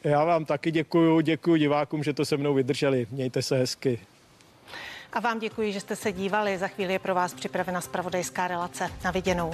Já 0.04 0.24
vám 0.24 0.44
taky 0.44 0.70
děkuju, 0.70 1.20
děkuju 1.20 1.56
divákům, 1.56 2.02
že 2.02 2.12
to 2.12 2.24
se 2.24 2.36
mnou 2.36 2.54
vydrželi. 2.54 3.06
Mějte 3.10 3.42
se 3.42 3.56
hezky. 3.56 4.00
A 5.12 5.20
vám 5.20 5.38
děkuji, 5.38 5.72
že 5.72 5.80
jste 5.80 5.96
se 5.96 6.12
dívali. 6.12 6.58
Za 6.58 6.68
chvíli 6.68 6.92
je 6.92 6.98
pro 6.98 7.14
vás 7.14 7.34
připravena 7.34 7.80
spravodajská 7.80 8.48
relace. 8.48 8.90
Na 9.04 9.10
viděnou. 9.10 9.52